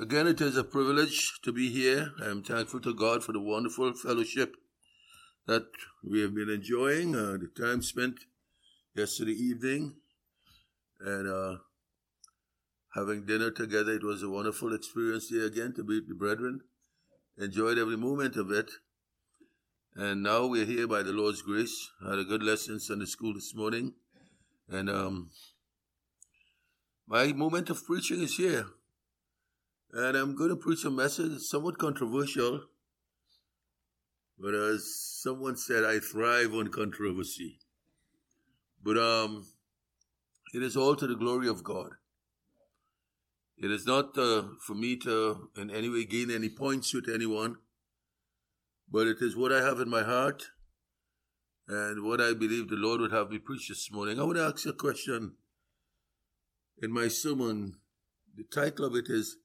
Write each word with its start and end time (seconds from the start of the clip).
Again, 0.00 0.26
it 0.26 0.40
is 0.40 0.56
a 0.56 0.64
privilege 0.64 1.38
to 1.42 1.52
be 1.52 1.68
here. 1.68 2.12
I 2.22 2.30
am 2.30 2.42
thankful 2.42 2.80
to 2.80 2.94
God 2.94 3.22
for 3.22 3.32
the 3.32 3.40
wonderful 3.40 3.92
fellowship 3.92 4.56
that 5.46 5.66
we 6.02 6.22
have 6.22 6.34
been 6.34 6.48
enjoying, 6.48 7.14
uh, 7.14 7.36
the 7.36 7.50
time 7.54 7.82
spent 7.82 8.20
yesterday 8.96 9.32
evening, 9.32 9.96
and 10.98 11.28
uh, 11.28 11.56
having 12.94 13.26
dinner 13.26 13.50
together. 13.50 13.92
It 13.92 14.02
was 14.02 14.22
a 14.22 14.30
wonderful 14.30 14.74
experience 14.74 15.28
here 15.28 15.44
again 15.44 15.74
to 15.74 15.84
meet 15.84 16.08
the 16.08 16.14
brethren. 16.14 16.62
Enjoyed 17.36 17.76
every 17.76 17.98
moment 17.98 18.36
of 18.36 18.50
it. 18.50 18.70
And 19.94 20.22
now 20.22 20.46
we're 20.46 20.64
here 20.64 20.86
by 20.86 21.02
the 21.02 21.12
Lord's 21.12 21.42
grace. 21.42 21.90
Had 22.02 22.18
a 22.18 22.24
good 22.24 22.42
lesson 22.42 22.74
in 22.74 22.80
Sunday 22.80 23.04
school 23.04 23.34
this 23.34 23.54
morning. 23.54 23.92
And 24.70 24.88
um, 24.88 25.30
my 27.06 27.26
moment 27.34 27.68
of 27.68 27.84
preaching 27.84 28.22
is 28.22 28.36
here. 28.36 28.68
And 29.92 30.16
I'm 30.16 30.34
going 30.34 30.48
to 30.48 30.56
preach 30.56 30.84
a 30.84 30.90
message 30.90 31.40
somewhat 31.42 31.78
controversial. 31.78 32.62
But 34.38 34.54
as 34.54 35.20
someone 35.22 35.56
said, 35.56 35.84
I 35.84 35.98
thrive 35.98 36.54
on 36.54 36.68
controversy. 36.68 37.58
But 38.82 38.96
um, 38.96 39.46
it 40.54 40.62
is 40.62 40.76
all 40.76 40.96
to 40.96 41.06
the 41.06 41.14
glory 41.14 41.46
of 41.46 41.62
God. 41.62 41.90
It 43.58 43.70
is 43.70 43.86
not 43.86 44.16
uh, 44.18 44.44
for 44.66 44.74
me 44.74 44.96
to 44.96 45.50
in 45.56 45.70
any 45.70 45.88
way 45.88 46.04
gain 46.04 46.30
any 46.30 46.48
points 46.48 46.92
with 46.94 47.08
anyone, 47.08 47.58
but 48.90 49.06
it 49.06 49.18
is 49.20 49.36
what 49.36 49.52
I 49.52 49.62
have 49.62 49.78
in 49.78 49.88
my 49.88 50.02
heart 50.02 50.48
and 51.68 52.02
what 52.02 52.20
I 52.20 52.34
believe 52.34 52.68
the 52.68 52.76
Lord 52.76 53.00
would 53.00 53.12
have 53.12 53.30
me 53.30 53.38
preach 53.38 53.68
this 53.68 53.92
morning. 53.92 54.18
I 54.18 54.24
want 54.24 54.36
to 54.36 54.44
ask 54.44 54.66
a 54.66 54.72
question 54.72 55.34
in 56.82 56.90
my 56.90 57.08
sermon. 57.08 57.74
The 58.34 58.44
title 58.44 58.86
of 58.86 58.96
it 58.96 59.06
is 59.08 59.36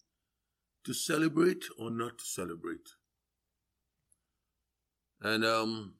To 0.88 0.94
Celebrate 0.94 1.66
or 1.77 1.91
Not 1.91 2.18
to 2.18 2.26
Celebrate. 2.26 2.88
And 5.22 5.44
um, 5.44 5.95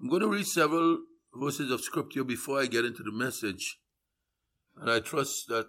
I'm 0.00 0.08
going 0.08 0.22
to 0.22 0.28
read 0.28 0.46
several 0.46 0.98
verses 1.32 1.70
of 1.70 1.80
scripture 1.80 2.24
before 2.24 2.60
I 2.60 2.66
get 2.66 2.84
into 2.84 3.04
the 3.04 3.12
message. 3.12 3.78
And 4.76 4.90
I 4.90 4.98
trust 4.98 5.46
that 5.46 5.68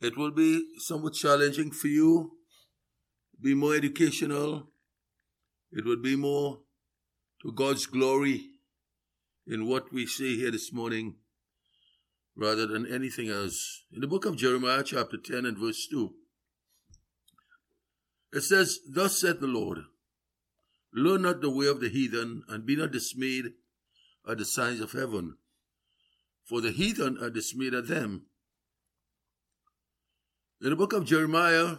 it 0.00 0.16
will 0.16 0.30
be 0.30 0.64
somewhat 0.78 1.12
challenging 1.12 1.70
for 1.70 1.88
you, 1.88 2.30
be 3.38 3.52
more 3.54 3.74
educational. 3.74 4.70
It 5.72 5.84
would 5.84 6.00
be 6.00 6.16
more 6.16 6.60
to 7.42 7.52
God's 7.52 7.84
glory 7.84 8.46
in 9.46 9.66
what 9.66 9.92
we 9.92 10.06
see 10.06 10.38
here 10.38 10.50
this 10.50 10.72
morning 10.72 11.16
rather 12.36 12.66
than 12.66 12.86
anything 12.86 13.28
else. 13.28 13.84
In 13.92 14.00
the 14.00 14.06
book 14.06 14.24
of 14.24 14.36
Jeremiah, 14.36 14.82
chapter 14.82 15.16
10 15.16 15.46
and 15.46 15.58
verse 15.58 15.86
2, 15.90 16.12
it 18.32 18.42
says, 18.42 18.80
Thus 18.88 19.20
saith 19.20 19.40
the 19.40 19.46
Lord, 19.46 19.78
Learn 20.92 21.22
not 21.22 21.40
the 21.40 21.50
way 21.50 21.66
of 21.66 21.80
the 21.80 21.88
heathen, 21.88 22.42
and 22.48 22.66
be 22.66 22.76
not 22.76 22.92
dismayed 22.92 23.52
at 24.28 24.38
the 24.38 24.44
signs 24.44 24.80
of 24.80 24.92
heaven. 24.92 25.36
For 26.44 26.60
the 26.60 26.72
heathen 26.72 27.18
are 27.20 27.30
dismayed 27.30 27.74
at 27.74 27.88
them. 27.88 28.26
In 30.60 30.70
the 30.70 30.76
book 30.76 30.92
of 30.92 31.04
Jeremiah, 31.04 31.76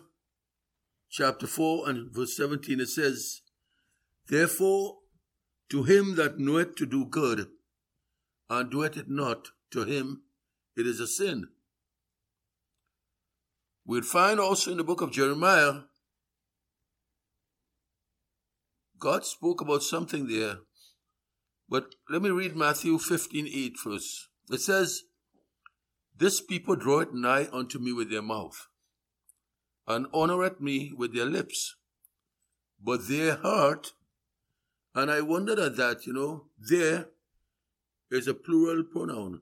chapter 1.09 1.48
4 1.48 1.89
and 1.89 2.14
verse 2.14 2.36
17, 2.36 2.80
it 2.80 2.88
says, 2.88 3.42
Therefore, 4.28 4.98
to 5.70 5.83
him 5.83 6.16
that 6.16 6.39
knoweth 6.39 6.76
to 6.76 6.86
do 6.86 7.06
good, 7.06 7.48
and 8.50 8.70
doeth 8.70 8.98
it 8.98 9.09
not, 9.09 9.50
to 9.72 9.86
him 9.86 10.22
it 10.76 10.86
is 10.86 11.00
a 11.00 11.08
sin. 11.08 11.48
We'll 13.86 14.02
find 14.02 14.40
also 14.40 14.72
in 14.72 14.78
the 14.78 14.84
book 14.84 15.02
of 15.02 15.12
Jeremiah, 15.12 15.82
God 19.00 19.26
spoke 19.26 19.62
about 19.62 19.84
something 19.84 20.28
there. 20.28 20.58
But 21.70 21.95
let 22.10 22.22
me 22.22 22.30
read 22.30 22.55
Matthew 22.55 22.98
15 22.98 23.48
8 23.48 23.77
first. 23.77 24.30
It 24.49 24.61
says, 24.61 25.04
This 26.17 26.42
people 26.42 26.76
draw 26.76 26.99
it 26.99 27.14
nigh 27.14 27.48
unto 27.52 27.80
me 27.80 27.92
with 27.92 28.10
their 28.10 28.22
mouth, 28.22 28.67
and 29.88 30.08
honoreth 30.08 30.60
me 30.60 30.92
with 30.95 31.14
their 31.14 31.26
lips, 31.26 31.76
but 32.82 33.08
their 33.08 33.36
heart, 33.36 33.94
and 34.94 35.11
I 35.11 35.22
wondered 35.22 35.60
at 35.60 35.78
that, 35.78 36.05
you 36.05 36.14
know, 36.14 36.45
there 36.58 37.08
is 38.11 38.28
a 38.28 38.33
plural 38.33 38.83
pronoun. 38.83 39.42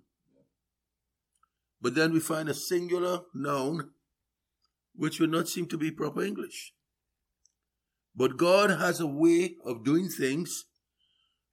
But 1.84 1.96
then 1.96 2.14
we 2.14 2.22
find 2.22 2.48
a 2.48 2.54
singular 2.54 3.24
noun, 3.36 3.90
which 4.96 5.20
would 5.20 5.32
not 5.32 5.50
seem 5.50 5.68
to 5.68 5.78
be 5.78 5.92
proper 5.92 6.24
English. 6.24 6.74
But 8.16 8.38
God 8.38 8.70
has 8.70 9.02
a 9.02 9.06
way 9.06 9.58
of 9.66 9.84
doing 9.84 10.08
things 10.08 10.64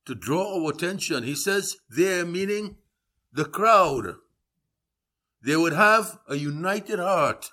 to 0.06 0.14
draw 0.14 0.62
our 0.62 0.70
attention. 0.70 1.24
He 1.24 1.34
says 1.34 1.78
there, 1.88 2.24
meaning 2.24 2.76
the 3.32 3.44
crowd. 3.44 4.14
They 5.42 5.56
would 5.56 5.72
have 5.72 6.18
a 6.28 6.36
united 6.36 7.00
heart, 7.00 7.50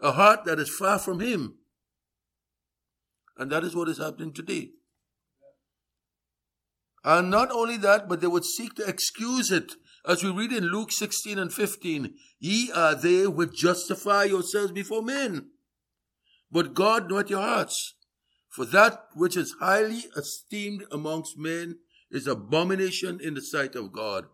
a 0.00 0.12
heart 0.12 0.46
that 0.46 0.58
is 0.58 0.70
far 0.70 0.98
from 0.98 1.20
Him. 1.20 1.58
And 3.36 3.52
that 3.52 3.62
is 3.62 3.76
what 3.76 3.90
is 3.90 3.98
happening 3.98 4.32
today. 4.32 4.70
And 7.04 7.30
not 7.30 7.50
only 7.50 7.76
that, 7.78 8.08
but 8.08 8.22
they 8.22 8.26
would 8.26 8.44
seek 8.44 8.74
to 8.76 8.88
excuse 8.88 9.50
it. 9.50 9.72
As 10.06 10.24
we 10.24 10.30
read 10.30 10.52
in 10.52 10.64
Luke 10.64 10.90
16 10.90 11.38
and 11.38 11.52
15, 11.52 12.14
ye 12.40 12.72
are 12.72 12.94
they 12.94 13.26
which 13.26 13.54
justify 13.54 14.24
yourselves 14.24 14.72
before 14.72 15.02
men. 15.02 15.50
But 16.50 16.74
God 16.74 17.08
knoweth 17.08 17.30
your 17.30 17.42
hearts. 17.42 17.94
For 18.48 18.66
that 18.66 19.06
which 19.14 19.36
is 19.36 19.56
highly 19.60 20.04
esteemed 20.16 20.84
amongst 20.90 21.38
men 21.38 21.78
is 22.10 22.26
abomination 22.26 23.18
in 23.22 23.34
the 23.34 23.40
sight 23.40 23.74
of 23.74 23.92
God. 23.92 24.26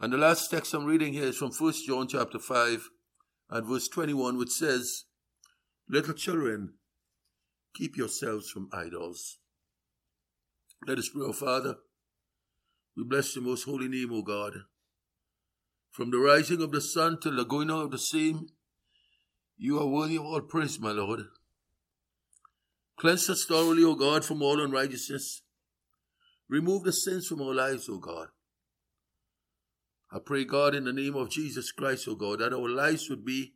And 0.00 0.12
the 0.12 0.18
last 0.18 0.50
text 0.50 0.72
I'm 0.72 0.84
reading 0.84 1.12
here 1.12 1.26
is 1.26 1.36
from 1.36 1.50
1 1.50 1.72
John 1.86 2.06
chapter 2.08 2.38
5 2.38 2.88
and 3.50 3.66
verse 3.66 3.88
21, 3.88 4.38
which 4.38 4.50
says, 4.50 5.04
Little 5.88 6.14
children, 6.14 6.74
keep 7.74 7.96
yourselves 7.96 8.48
from 8.48 8.70
idols. 8.72 9.38
Let 10.86 10.98
us 10.98 11.08
pray, 11.08 11.22
O 11.22 11.32
Father. 11.32 11.76
We 12.96 13.04
bless 13.04 13.34
the 13.34 13.42
most 13.42 13.64
holy 13.64 13.88
name, 13.88 14.12
O 14.12 14.22
God. 14.22 14.54
From 15.90 16.10
the 16.10 16.18
rising 16.18 16.62
of 16.62 16.72
the 16.72 16.80
sun 16.80 17.18
till 17.20 17.36
the 17.36 17.44
going 17.44 17.70
out 17.70 17.84
of 17.84 17.90
the 17.90 17.98
same, 17.98 18.48
you 19.58 19.78
are 19.78 19.86
worthy 19.86 20.16
of 20.16 20.24
all 20.24 20.40
praise, 20.40 20.80
my 20.80 20.92
Lord. 20.92 21.20
Cleanse 22.98 23.28
us 23.28 23.44
thoroughly, 23.44 23.84
O 23.84 23.94
God, 23.94 24.24
from 24.24 24.42
all 24.42 24.60
unrighteousness. 24.60 25.42
Remove 26.48 26.84
the 26.84 26.92
sins 26.92 27.26
from 27.26 27.42
our 27.42 27.54
lives, 27.54 27.88
O 27.88 27.98
God. 27.98 28.28
I 30.10 30.18
pray, 30.24 30.44
God, 30.44 30.74
in 30.74 30.84
the 30.84 30.92
name 30.92 31.16
of 31.16 31.30
Jesus 31.30 31.72
Christ, 31.72 32.08
O 32.08 32.14
God, 32.14 32.38
that 32.38 32.52
our 32.52 32.68
lives 32.68 33.10
would 33.10 33.24
be 33.24 33.54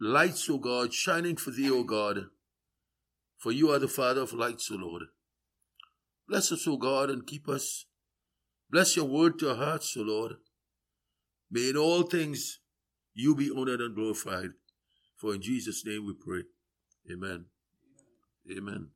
lights, 0.00 0.48
O 0.50 0.58
God, 0.58 0.92
shining 0.92 1.36
for 1.36 1.50
Thee, 1.50 1.70
O 1.70 1.84
God. 1.84 2.26
For 3.36 3.52
You 3.52 3.70
are 3.70 3.78
the 3.78 3.86
Father 3.86 4.22
of 4.22 4.32
lights, 4.32 4.68
O 4.72 4.76
Lord. 4.76 5.02
Bless 6.28 6.52
us, 6.52 6.68
O 6.68 6.76
God, 6.76 7.08
and 7.08 7.26
keep 7.26 7.48
us. 7.48 7.86
Bless 8.70 8.96
Your 8.96 9.06
word 9.06 9.38
to 9.38 9.50
our 9.50 9.56
hearts, 9.56 9.96
O 9.96 10.02
Lord. 10.02 10.34
May 11.50 11.70
in 11.70 11.76
all 11.76 12.02
things 12.02 12.60
You 13.14 13.34
be 13.34 13.50
honored 13.50 13.80
and 13.80 13.96
glorified. 13.96 14.50
For 15.16 15.34
in 15.34 15.42
Jesus' 15.42 15.84
name 15.84 16.06
we 16.06 16.12
pray. 16.12 16.42
Amen. 17.10 17.46
Amen. 18.56 18.90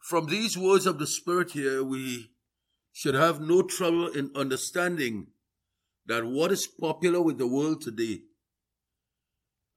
From 0.00 0.26
these 0.26 0.58
words 0.58 0.86
of 0.86 0.98
the 0.98 1.06
Spirit 1.06 1.52
here, 1.52 1.84
we 1.84 2.30
should 2.92 3.14
have 3.14 3.40
no 3.40 3.62
trouble 3.62 4.08
in 4.08 4.30
understanding 4.34 5.28
that 6.06 6.24
what 6.24 6.50
is 6.50 6.66
popular 6.66 7.22
with 7.22 7.38
the 7.38 7.46
world 7.46 7.80
today, 7.82 8.22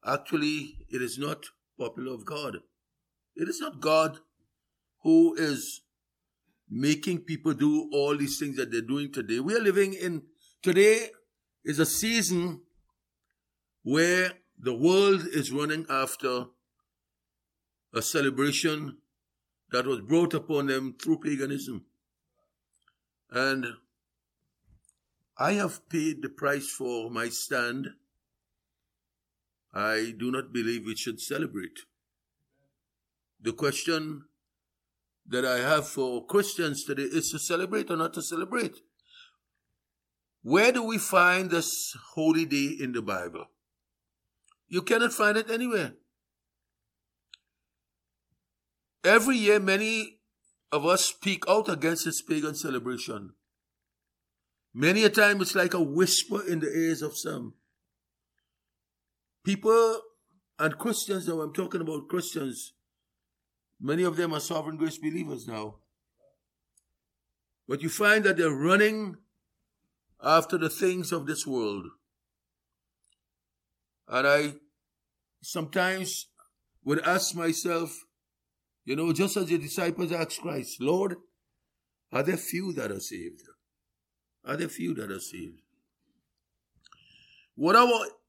actually, 0.06 0.80
it 0.89 1.01
is 1.01 1.18
not 1.18 1.45
popular 1.80 2.13
of 2.13 2.25
God. 2.25 2.57
It 3.38 3.48
is 3.48 3.62
not 3.62 3.80
God 3.80 4.19
who 5.04 5.36
is 5.36 5.81
making 6.69 7.19
people 7.19 7.54
do 7.54 7.89
all 7.94 8.18
these 8.18 8.39
things 8.39 8.57
that 8.57 8.72
they're 8.72 8.81
doing 8.81 9.12
today. 9.12 9.39
We 9.39 9.56
are 9.56 9.62
living 9.62 9.94
in, 9.94 10.24
today 10.63 11.12
is 11.63 11.80
a 11.80 11.86
season 11.86 12.62
where 13.84 14.34
the 14.60 14.74
world 14.74 15.22
is 15.31 15.51
running 15.51 15.86
after 15.88 16.45
a 17.94 18.01
celebration 18.01 18.98
that 19.72 19.86
was 19.86 20.01
brought 20.01 20.33
upon 20.33 20.68
them 20.68 20.95
through 21.01 21.19
paganism. 21.19 21.86
And 23.31 23.66
I 25.38 25.54
have 25.54 25.88
paid 25.90 26.24
the 26.24 26.30
price 26.30 26.69
for 26.69 27.12
my 27.12 27.30
stand. 27.30 27.90
I 29.74 30.13
do 30.18 30.31
not 30.31 30.51
believe 30.51 30.86
we 30.86 30.95
should 30.95 31.22
celebrate. 31.22 31.80
The 33.39 33.54
question 33.54 34.25
that 35.28 35.45
I 35.45 35.57
have 35.57 35.88
for 35.88 36.25
Christians 36.25 36.84
today 36.84 37.04
is 37.04 37.30
to 37.31 37.39
celebrate 37.39 37.92
or 37.92 37.98
not 37.98 38.13
to 38.13 38.22
celebrate. 38.22 38.78
Where 40.42 40.72
do 40.72 40.84
we 40.84 40.98
find 40.98 41.50
this 41.50 41.95
holy 42.13 42.45
day 42.45 42.75
in 42.80 42.94
the 42.94 43.01
Bible? 43.01 43.48
You 44.68 44.81
cannot 44.81 45.13
find 45.13 45.38
it 45.38 45.51
anywhere. 45.51 45.94
Every 49.04 49.38
year, 49.38 49.60
many 49.60 50.19
of 50.72 50.86
us 50.86 51.06
speak 51.06 51.44
out 51.48 51.69
against 51.69 52.06
this 52.06 52.22
pagan 52.22 52.56
celebration. 52.56 53.31
Many 54.74 55.04
a 55.04 55.10
time, 55.10 55.42
it's 55.42 55.56
like 55.56 55.74
a 55.74 55.81
whisper 55.81 56.45
in 56.45 56.60
the 56.60 56.68
ears 56.68 57.01
of 57.01 57.18
some. 57.18 57.54
People 59.45 60.01
and 60.60 60.78
Christians, 60.78 61.28
now 61.28 61.42
I'm 61.42 61.54
talking 61.54 61.81
about 61.81 62.10
Christians, 62.10 62.74
many 63.79 64.03
of 64.03 64.15
them 64.15 64.33
are 64.33 64.39
sovereign 64.39 64.77
grace 64.77 64.97
believers 64.97 65.47
now. 65.47 65.75
But 67.68 67.81
you 67.81 67.89
find 67.89 68.24
that 68.24 68.38
they're 68.38 68.50
running 68.50 69.18
after 70.24 70.57
the 70.57 70.69
things 70.69 71.12
of 71.12 71.25
this 71.25 71.45
world. 71.45 71.85
And 74.07 74.27
I 74.27 74.53
sometimes 75.41 76.27
would 76.83 77.01
ask 77.01 77.35
myself, 77.35 78.06
you 78.85 78.95
know, 78.95 79.12
just 79.12 79.35
as 79.35 79.47
the 79.47 79.57
disciples 79.57 80.12
asked 80.12 80.41
Christ, 80.41 80.81
Lord, 80.81 81.18
are 82.12 82.23
there 82.23 82.38
few 82.38 82.71
that 82.73 82.91
are 82.91 83.01
saved? 83.01 83.41
Are 84.45 84.56
there 84.56 84.69
few 84.69 84.94
that 84.95 85.12
are 85.12 85.19
saved? 85.19 85.59
What 87.56 87.75
are 87.75 87.88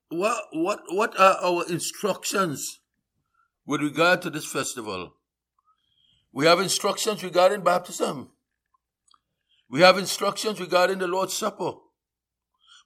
what 0.09 0.43
what 0.53 0.81
what 0.89 1.21
are 1.21 1.37
our 1.43 1.65
instructions 1.69 2.81
with 3.67 3.83
regard 3.83 4.23
to 4.23 4.31
this 4.31 4.51
festival? 4.51 5.15
We 6.39 6.47
have 6.47 6.61
instructions 6.61 7.25
regarding 7.25 7.63
baptism. 7.63 8.31
We 9.69 9.81
have 9.81 9.99
instructions 9.99 10.61
regarding 10.61 10.99
the 10.99 11.09
Lord's 11.09 11.33
Supper. 11.33 11.73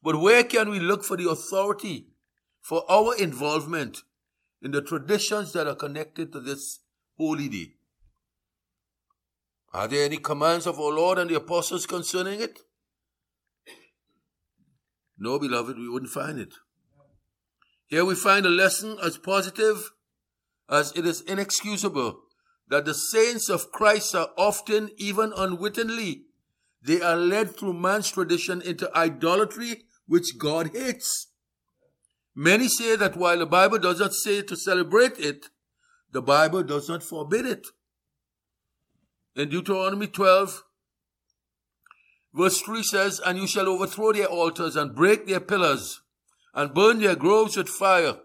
But 0.03 0.23
where 0.23 0.43
can 0.43 0.71
we 0.71 0.81
look 0.81 1.05
for 1.05 1.19
the 1.19 1.29
authority 1.29 2.07
for 2.63 2.91
our 2.91 3.15
involvement 3.15 4.05
in 4.63 4.71
the 4.71 4.81
traditions 4.81 5.53
that 5.53 5.67
are 5.67 5.75
connected 5.75 6.33
to 6.33 6.41
this 6.41 6.81
holy 7.19 7.51
day? 7.51 7.75
Are 9.75 9.87
there 9.87 10.07
any 10.07 10.17
commands 10.17 10.67
of 10.67 10.81
our 10.81 10.91
Lord 10.91 11.19
and 11.19 11.29
the 11.29 11.37
apostles 11.37 11.85
concerning 11.85 12.41
it? 12.41 12.61
No, 15.19 15.39
beloved, 15.39 15.77
we 15.77 15.91
wouldn't 15.91 16.11
find 16.11 16.39
it. 16.39 16.55
Here 17.85 18.07
we 18.07 18.15
find 18.15 18.47
a 18.47 18.49
lesson 18.49 18.97
as 19.05 19.19
positive 19.19 19.91
as 20.71 20.93
it 20.97 21.05
is 21.05 21.21
inexcusable 21.21 22.19
that 22.73 22.87
the 22.87 22.95
saints 22.95 23.51
of 23.51 23.71
Christ 23.71 24.15
are 24.15 24.31
often, 24.39 24.93
even 24.97 25.31
unwittingly, 25.37 26.23
they 26.83 27.03
are 27.03 27.17
led 27.17 27.55
through 27.55 27.75
man's 27.75 28.11
tradition 28.11 28.63
into 28.63 28.91
idolatry 28.97 29.83
which 30.07 30.39
God 30.39 30.71
hates. 30.75 31.27
Many 32.35 32.69
say 32.69 32.97
that 32.97 33.15
while 33.15 33.39
the 33.39 33.45
Bible 33.45 33.79
does 33.79 34.01
not 34.01 34.15
say 34.15 34.41
to 34.41 34.57
celebrate 34.57 35.19
it, 35.19 35.51
the 36.13 36.23
Bible 36.23 36.63
does 36.63 36.89
not 36.89 37.03
forbid 37.03 37.45
it. 37.45 37.67
In 39.37 39.51
Deuteronomy 39.51 40.07
12, 40.07 40.63
verse 42.33 42.59
3 42.63 42.83
says, 42.83 43.21
And 43.21 43.37
you 43.37 43.47
shall 43.47 43.69
overthrow 43.69 44.15
their 44.15 44.29
altars 44.29 44.77
and 44.77 44.97
break 44.97 45.27
their 45.27 45.41
pillars 45.41 46.01
and 46.55 46.73
burn 46.73 47.01
their 47.01 47.17
groves 47.17 47.55
with 47.55 47.69
fire. 47.69 48.17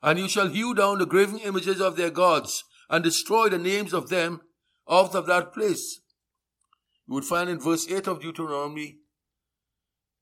And 0.00 0.16
you 0.16 0.28
shall 0.28 0.46
hew 0.46 0.76
down 0.76 0.98
the 0.98 1.06
graven 1.06 1.38
images 1.38 1.80
of 1.80 1.96
their 1.96 2.10
gods 2.10 2.62
and 2.90 3.04
destroy 3.04 3.48
the 3.48 3.58
names 3.58 3.94
of 3.94 4.10
them 4.10 4.40
out 4.90 5.14
of 5.14 5.26
that 5.26 5.54
place. 5.54 6.00
You 7.06 7.14
would 7.14 7.24
find 7.24 7.48
in 7.48 7.60
verse 7.60 7.88
8 7.88 8.08
of 8.08 8.20
Deuteronomy, 8.20 8.98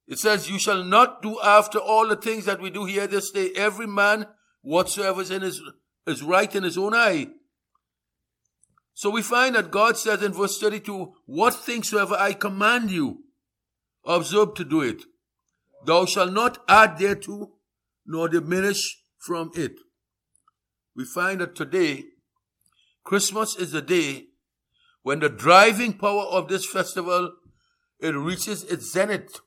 it 0.06 0.19
says, 0.19 0.49
You 0.49 0.59
shall 0.59 0.85
not 0.85 1.23
do 1.23 1.38
after 1.43 1.79
all 1.79 2.06
the 2.06 2.17
things 2.17 2.44
that 2.44 2.61
we 2.61 2.70
do 2.70 2.85
here 2.85 3.06
this 3.06 3.31
day, 3.31 3.50
every 3.56 3.87
man 3.87 4.26
whatsoever 4.62 5.23
is 5.23 5.31
in 5.31 5.43
his 5.43 5.61
is 6.06 6.23
right 6.23 6.55
in 6.55 6.62
his 6.62 6.79
own 6.79 6.94
eye. 6.94 7.29
So 8.94 9.11
we 9.11 9.23
find 9.23 9.55
that 9.55 9.71
God 9.71 9.97
says 9.97 10.23
in 10.23 10.32
verse 10.32 10.59
32, 10.59 11.12
What 11.26 11.55
things 11.55 11.91
soever 11.91 12.17
I 12.19 12.32
command 12.32 12.91
you, 12.91 13.25
observe 14.05 14.55
to 14.55 14.64
do 14.64 14.81
it. 14.81 15.05
Thou 15.87 16.06
shalt 16.06 16.32
not 16.32 16.59
add 16.69 16.99
thereto, 16.99 17.53
nor 18.06 18.29
diminish 18.29 19.03
from 19.19 19.50
it. 19.55 19.73
We 20.97 21.05
find 21.05 21.41
that 21.41 21.55
today, 21.55 22.05
Christmas 23.08 23.56
is 23.56 23.72
the 23.72 23.81
day 23.81 24.26
when 25.02 25.20
the 25.20 25.31
driving 25.31 25.94
power 25.94 26.25
of 26.25 26.49
this 26.49 26.66
festival, 26.66 27.32
it 27.99 28.14
reaches 28.14 28.64
its 28.64 28.93
zenith. 28.93 29.40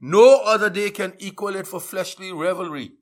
No 0.00 0.42
other 0.44 0.70
day 0.70 0.90
can 0.90 1.14
equal 1.18 1.56
it 1.56 1.66
for 1.66 1.80
fleshly 1.80 2.32
revelry. 2.32 2.92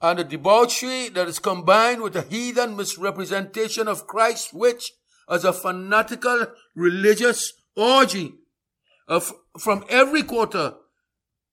And 0.00 0.18
the 0.18 0.24
debauchery 0.24 1.08
that 1.10 1.28
is 1.28 1.38
combined 1.38 2.02
with 2.02 2.14
the 2.14 2.22
heathen 2.22 2.76
misrepresentation 2.76 3.86
of 3.86 4.08
Christ, 4.08 4.52
which, 4.52 4.90
as 5.28 5.44
a 5.44 5.52
fanatical 5.52 6.48
religious 6.74 7.52
orgy, 7.76 8.34
uh, 9.08 9.18
of, 9.18 9.32
from 9.56 9.84
every 9.88 10.24
quarter, 10.24 10.74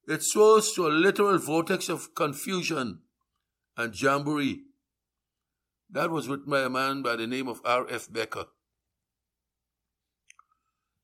it 0.07 0.24
swells 0.24 0.74
to 0.74 0.88
a 0.88 0.98
literal 1.06 1.38
vortex 1.38 1.88
of 1.88 2.16
confusion 2.16 3.01
and 3.78 3.94
jamboree. 4.01 4.63
That 5.95 6.12
was 6.12 6.27
written 6.27 6.50
by 6.50 6.59
a 6.59 6.69
man 6.69 7.03
by 7.03 7.15
the 7.15 7.25
name 7.25 7.47
of 7.47 7.62
R.F. 7.63 8.12
Becker. 8.12 8.47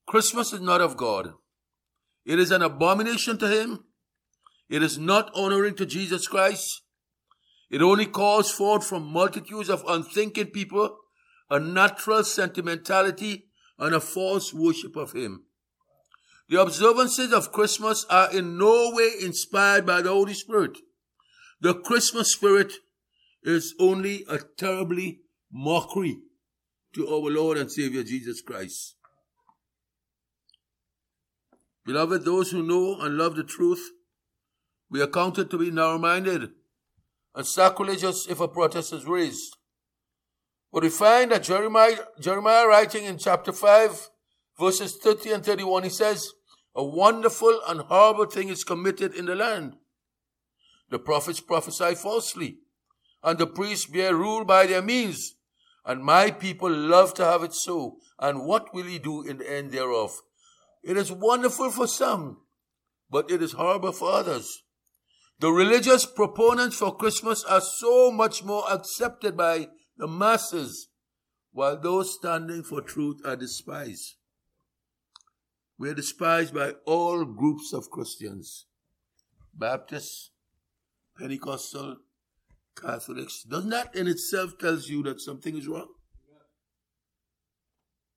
Christmas 0.06 0.52
is 0.52 0.60
not 0.60 0.82
of 0.82 0.98
God. 0.98 1.32
It 2.26 2.40
is 2.40 2.52
an 2.52 2.62
abomination 2.62 3.38
to 3.38 3.48
him. 3.48 3.86
It 4.70 4.84
is 4.84 4.98
not 4.98 5.32
honoring 5.34 5.76
to 5.76 5.86
Jesus 5.86 6.28
Christ. 6.28 6.82
It 7.70 7.82
only 7.82 8.06
calls 8.06 8.52
forth 8.52 8.86
from 8.86 9.14
multitudes 9.14 9.70
of 9.70 9.86
unthinking 9.88 10.48
people 10.48 10.98
a 11.50 11.58
natural 11.58 12.26
sentimentality 12.26 13.46
and 13.80 13.96
a 13.96 14.02
false 14.02 14.54
worship 14.54 14.98
of 14.98 15.14
him. 15.14 15.46
The 16.50 16.60
observances 16.60 17.32
of 17.32 17.54
Christmas 17.54 18.06
are 18.10 18.30
in 18.34 18.58
no 18.58 18.92
way 18.94 19.12
inspired 19.22 19.86
by 19.86 20.02
the 20.02 20.10
Holy 20.10 20.34
Spirit. 20.34 20.80
The 21.62 21.76
Christmas 21.76 22.34
spirit 22.34 22.74
is 23.44 23.74
only 23.80 24.26
a 24.30 24.38
terribly 24.58 25.22
mockery 25.52 26.20
to 26.94 27.08
our 27.08 27.32
Lord 27.32 27.58
and 27.58 27.72
Savior 27.72 28.04
Jesus 28.04 28.42
Christ. 28.42 28.96
Beloved, 31.86 32.24
those 32.24 32.52
who 32.52 32.62
know 32.62 33.00
and 33.00 33.18
love 33.18 33.36
the 33.36 33.44
truth, 33.44 33.92
we 34.90 35.02
are 35.02 35.08
counted 35.08 35.50
to 35.50 35.58
be 35.58 35.72
narrow 35.72 35.98
minded 35.98 36.52
and 37.34 37.48
sacrilegious 37.48 38.28
if 38.30 38.40
a 38.40 38.48
protest 38.48 38.94
is 38.94 39.06
raised. 39.06 39.58
But 40.72 40.84
we 40.84 40.90
find 40.90 41.32
that 41.32 41.44
Jeremiah, 41.44 41.98
Jeremiah 42.20 42.68
writing 42.68 43.06
in 43.06 43.18
chapter 43.18 43.52
5, 43.52 44.10
verses 44.60 44.98
30 45.02 45.32
and 45.32 45.46
31, 45.46 45.84
he 45.84 45.90
says, 45.90 46.32
a 46.76 46.84
wonderful 46.84 47.60
and 47.68 47.82
horrible 47.82 48.26
thing 48.26 48.50
is 48.50 48.64
committed 48.64 49.14
in 49.14 49.26
the 49.26 49.36
land. 49.36 49.76
The 50.90 51.00
prophets 51.00 51.40
prophesy 51.40 51.96
falsely, 51.96 52.60
and 53.24 53.38
the 53.38 53.48
priests 53.48 53.86
bear 53.86 54.16
rule 54.16 54.46
by 54.46 54.66
their 54.66 54.82
means. 54.82 55.36
And 55.86 56.04
my 56.04 56.32
people 56.32 56.70
love 56.72 57.14
to 57.16 57.26
have 57.26 57.44
it 57.44 57.54
so. 57.54 57.98
And 58.20 58.46
what 58.46 58.74
will 58.74 58.86
he 58.86 59.00
do 59.00 59.24
in 59.24 59.38
the 59.38 59.52
end 59.52 59.72
thereof? 59.72 60.22
It 60.84 60.98
is 60.98 61.12
wonderful 61.12 61.72
for 61.72 61.88
some, 61.88 62.42
but 63.10 63.30
it 63.32 63.42
is 63.42 63.54
horrible 63.54 63.92
for 63.92 64.12
others. 64.12 64.64
The 65.40 65.52
religious 65.52 66.06
proponents 66.06 66.78
for 66.78 66.96
Christmas 66.96 67.44
are 67.44 67.62
so 67.62 68.12
much 68.12 68.44
more 68.44 68.64
accepted 68.72 69.36
by 69.36 69.70
the 69.98 70.08
masses, 70.08 70.90
while 71.52 71.80
those 71.80 72.14
standing 72.14 72.64
for 72.64 72.82
truth 72.82 73.18
are 73.26 73.36
despised. 73.36 74.16
We 75.80 75.90
are 75.90 75.96
despised 75.96 76.54
by 76.54 76.74
all 76.86 77.26
groups 77.26 77.74
of 77.74 77.90
Christians 77.90 78.68
Baptists, 79.54 80.30
Pentecostal, 81.18 81.98
Catholics. 82.80 83.44
Doesn't 83.44 83.70
that 83.70 83.96
in 83.96 84.08
itself 84.08 84.58
tells 84.60 84.88
you 84.88 85.04
that 85.04 85.22
something 85.22 85.58
is 85.58 85.68
wrong? 85.68 85.88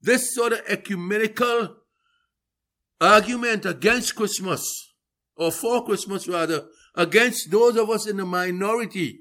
This 0.00 0.34
sort 0.34 0.52
of 0.52 0.60
ecumenical 0.68 1.76
argument 3.00 3.64
against 3.64 4.14
Christmas, 4.14 4.94
or 5.36 5.50
for 5.50 5.84
Christmas 5.84 6.28
rather, 6.28 6.66
against 6.94 7.50
those 7.50 7.76
of 7.76 7.90
us 7.90 8.06
in 8.06 8.18
the 8.18 8.26
minority 8.26 9.20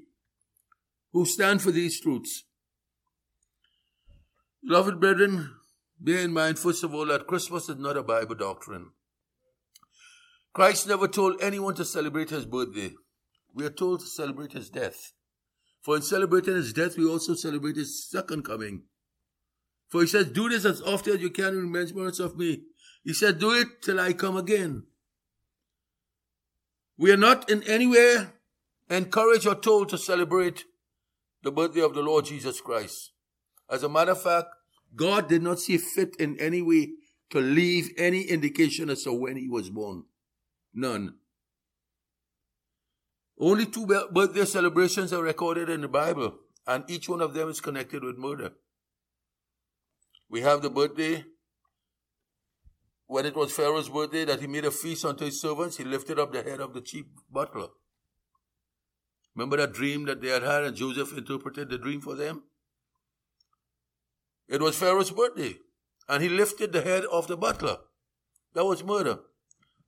who 1.12 1.24
stand 1.24 1.62
for 1.62 1.70
these 1.70 2.00
truths. 2.00 2.44
Beloved 4.62 5.00
brethren, 5.00 5.50
Bear 6.04 6.18
in 6.18 6.34
mind, 6.34 6.58
first 6.58 6.84
of 6.84 6.94
all, 6.94 7.06
that 7.06 7.26
Christmas 7.26 7.68
is 7.70 7.78
not 7.78 7.96
a 7.96 8.02
Bible 8.02 8.34
doctrine. 8.34 8.90
Christ 10.52 10.86
never 10.86 11.08
told 11.08 11.40
anyone 11.40 11.74
to 11.76 11.84
celebrate 11.84 12.28
his 12.28 12.44
birthday. 12.44 12.92
We 13.54 13.64
are 13.64 13.70
told 13.70 14.00
to 14.00 14.06
celebrate 14.06 14.52
his 14.52 14.68
death. 14.68 15.13
For 15.84 15.96
in 15.96 16.02
celebrating 16.02 16.54
his 16.54 16.72
death, 16.72 16.96
we 16.96 17.06
also 17.06 17.34
celebrate 17.34 17.76
his 17.76 18.08
second 18.08 18.44
coming. 18.44 18.84
For 19.90 20.00
he 20.00 20.06
says, 20.06 20.30
Do 20.30 20.48
this 20.48 20.64
as 20.64 20.80
often 20.80 21.16
as 21.16 21.20
you 21.20 21.30
can 21.30 21.48
in 21.48 21.70
remembrance 21.70 22.18
of 22.18 22.38
me. 22.38 22.62
He 23.04 23.12
said, 23.12 23.38
Do 23.38 23.52
it 23.52 23.82
till 23.82 24.00
I 24.00 24.14
come 24.14 24.38
again. 24.38 24.84
We 26.96 27.12
are 27.12 27.18
not 27.18 27.50
in 27.50 27.62
any 27.64 27.86
way 27.86 28.26
encouraged 28.88 29.46
or 29.46 29.56
told 29.56 29.90
to 29.90 29.98
celebrate 29.98 30.64
the 31.42 31.52
birthday 31.52 31.82
of 31.82 31.94
the 31.94 32.00
Lord 32.00 32.24
Jesus 32.24 32.62
Christ. 32.62 33.12
As 33.70 33.82
a 33.82 33.88
matter 33.88 34.12
of 34.12 34.22
fact, 34.22 34.48
God 34.96 35.28
did 35.28 35.42
not 35.42 35.58
see 35.58 35.76
fit 35.76 36.16
in 36.18 36.40
any 36.40 36.62
way 36.62 36.92
to 37.30 37.40
leave 37.40 37.90
any 37.98 38.22
indication 38.22 38.88
as 38.88 39.02
to 39.02 39.12
when 39.12 39.36
he 39.36 39.48
was 39.48 39.68
born. 39.68 40.04
None. 40.72 41.16
Only 43.38 43.66
two 43.66 43.86
birthday 43.86 44.44
celebrations 44.44 45.12
are 45.12 45.22
recorded 45.22 45.68
in 45.68 45.80
the 45.80 45.88
Bible, 45.88 46.38
and 46.66 46.84
each 46.88 47.08
one 47.08 47.20
of 47.20 47.34
them 47.34 47.48
is 47.48 47.60
connected 47.60 48.04
with 48.04 48.16
murder. 48.16 48.52
We 50.28 50.40
have 50.42 50.62
the 50.62 50.70
birthday 50.70 51.24
when 53.06 53.26
it 53.26 53.36
was 53.36 53.52
Pharaoh's 53.52 53.88
birthday 53.88 54.24
that 54.24 54.40
he 54.40 54.46
made 54.46 54.64
a 54.64 54.70
feast 54.70 55.04
unto 55.04 55.24
his 55.24 55.40
servants, 55.40 55.76
he 55.76 55.84
lifted 55.84 56.18
up 56.18 56.32
the 56.32 56.42
head 56.42 56.60
of 56.60 56.72
the 56.72 56.80
chief 56.80 57.04
butler. 57.30 57.68
Remember 59.34 59.56
that 59.58 59.72
dream 59.72 60.04
that 60.06 60.20
they 60.20 60.28
had 60.28 60.42
had 60.42 60.64
and 60.64 60.76
Joseph 60.76 61.16
interpreted 61.16 61.68
the 61.68 61.78
dream 61.78 62.00
for 62.00 62.14
them? 62.14 62.44
It 64.48 64.60
was 64.60 64.76
Pharaoh's 64.76 65.10
birthday 65.10 65.56
and 66.08 66.22
he 66.22 66.28
lifted 66.28 66.72
the 66.72 66.82
head 66.82 67.04
of 67.04 67.26
the 67.26 67.36
butler. 67.36 67.78
That 68.54 68.64
was 68.64 68.84
murder. 68.84 69.18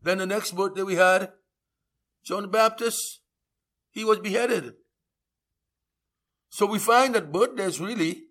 Then 0.03 0.19
the 0.19 0.27
next 0.27 0.53
birthday 0.53 0.83
we 0.83 0.97
had 0.97 1.33
John 2.25 2.43
the 2.43 2.49
Baptist, 2.49 3.21
he 3.97 4.05
was 4.05 4.19
beheaded. 4.19 4.75
So 6.51 6.67
we 6.67 6.79
find 6.79 7.15
that 7.15 7.33
birthdays 7.33 7.81
really, 7.81 8.25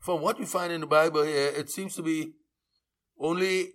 from 0.00 0.20
what 0.20 0.38
we 0.38 0.44
find 0.44 0.70
in 0.70 0.82
the 0.82 0.86
Bible 0.86 1.22
here, 1.22 1.50
it 1.56 1.70
seems 1.70 1.96
to 1.96 2.02
be 2.02 2.34
only 3.18 3.70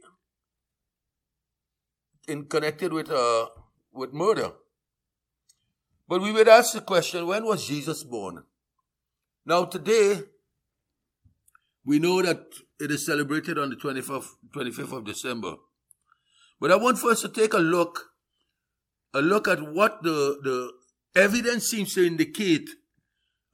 in 2.27 2.45
connected 2.45 2.93
with 2.93 3.09
uh, 3.09 3.47
with 3.91 4.13
murder. 4.13 4.51
But 6.07 6.21
we 6.21 6.31
would 6.31 6.47
ask 6.47 6.73
the 6.73 6.81
question, 6.81 7.25
when 7.25 7.45
was 7.45 7.67
Jesus 7.67 8.03
born? 8.03 8.43
Now 9.43 9.65
today, 9.65 10.21
we 11.83 11.97
know 11.97 12.21
that 12.21 12.43
it 12.79 12.91
is 12.91 13.07
celebrated 13.07 13.57
on 13.57 13.71
the 13.71 13.75
25th, 13.75 14.35
25th 14.55 14.97
of 14.97 15.05
December. 15.05 15.55
But 16.61 16.71
I 16.71 16.75
want 16.75 16.99
first 16.99 17.23
to 17.23 17.29
take 17.29 17.53
a 17.53 17.65
look, 17.75 18.11
a 19.15 19.21
look 19.21 19.47
at 19.47 19.61
what 19.73 20.03
the, 20.03 20.37
the 20.43 20.76
evidence 21.17 21.67
seems 21.67 21.93
to 21.95 22.05
indicate 22.05 22.69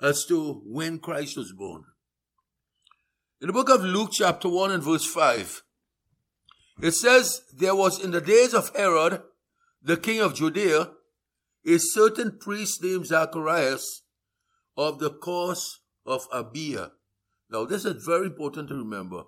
as 0.01 0.25
to 0.25 0.61
when 0.65 0.99
Christ 0.99 1.37
was 1.37 1.53
born. 1.53 1.85
In 3.39 3.47
the 3.47 3.53
book 3.53 3.69
of 3.69 3.81
Luke 3.81 4.09
chapter 4.11 4.49
1 4.49 4.71
and 4.71 4.83
verse 4.83 5.05
5, 5.05 5.63
it 6.81 6.91
says, 6.91 7.41
There 7.55 7.75
was 7.75 8.03
in 8.03 8.11
the 8.11 8.21
days 8.21 8.53
of 8.53 8.75
Herod, 8.75 9.21
the 9.81 9.97
king 9.97 10.19
of 10.19 10.35
Judea, 10.35 10.91
a 11.65 11.77
certain 11.77 12.37
priest 12.39 12.83
named 12.83 13.07
Zacharias 13.07 14.03
of 14.75 14.99
the 14.99 15.09
course 15.09 15.79
of 16.05 16.29
Abia. 16.31 16.91
Now, 17.49 17.65
this 17.65 17.85
is 17.85 18.03
very 18.03 18.25
important 18.25 18.69
to 18.69 18.75
remember. 18.75 19.23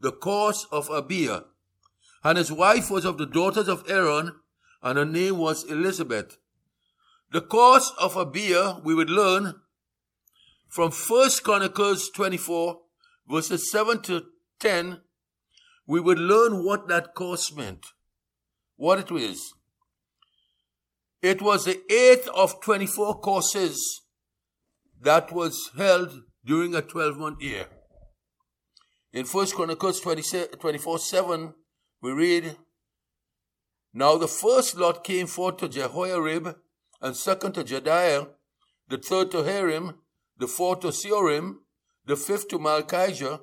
The 0.00 0.12
course 0.12 0.66
of 0.70 0.88
Abia. 0.88 1.44
And 2.22 2.38
his 2.38 2.50
wife 2.50 2.90
was 2.90 3.04
of 3.04 3.18
the 3.18 3.26
daughters 3.26 3.68
of 3.68 3.84
Aaron, 3.90 4.36
and 4.82 4.98
her 4.98 5.04
name 5.04 5.36
was 5.36 5.64
Elizabeth. 5.64 6.38
The 7.34 7.40
course 7.40 7.90
of 7.98 8.16
a 8.16 8.24
Abia, 8.24 8.80
we 8.84 8.94
would 8.94 9.10
learn 9.10 9.56
from 10.68 10.92
First 10.92 11.42
Chronicles 11.42 12.08
24, 12.10 12.78
verses 13.28 13.72
7 13.72 14.02
to 14.02 14.26
10, 14.60 15.00
we 15.84 15.98
would 15.98 16.20
learn 16.20 16.64
what 16.64 16.86
that 16.86 17.12
course 17.16 17.52
meant, 17.52 17.86
what 18.76 19.00
it 19.00 19.10
was. 19.10 19.52
It 21.22 21.42
was 21.42 21.64
the 21.64 21.82
eighth 21.92 22.28
of 22.28 22.60
24 22.60 23.18
courses 23.18 24.02
that 25.02 25.32
was 25.32 25.72
held 25.76 26.22
during 26.44 26.76
a 26.76 26.82
12 26.82 27.18
month 27.18 27.42
year. 27.42 27.66
In 29.12 29.24
First 29.24 29.56
Chronicles 29.56 30.00
24 30.00 30.98
7, 31.00 31.54
we 32.00 32.12
read, 32.12 32.56
Now 33.92 34.18
the 34.18 34.28
first 34.28 34.76
lot 34.76 35.02
came 35.02 35.26
forth 35.26 35.56
to 35.56 35.68
Jehoiarib, 35.68 36.54
and 37.04 37.14
second 37.14 37.52
to 37.52 37.62
Jedaiah, 37.62 38.30
the 38.88 38.96
third 38.96 39.30
to 39.32 39.44
Harim, 39.44 39.98
the 40.38 40.48
fourth 40.48 40.80
to 40.80 40.86
Seorim, 40.88 41.56
the 42.06 42.16
fifth 42.16 42.48
to 42.48 42.58
Malchijah, 42.58 43.40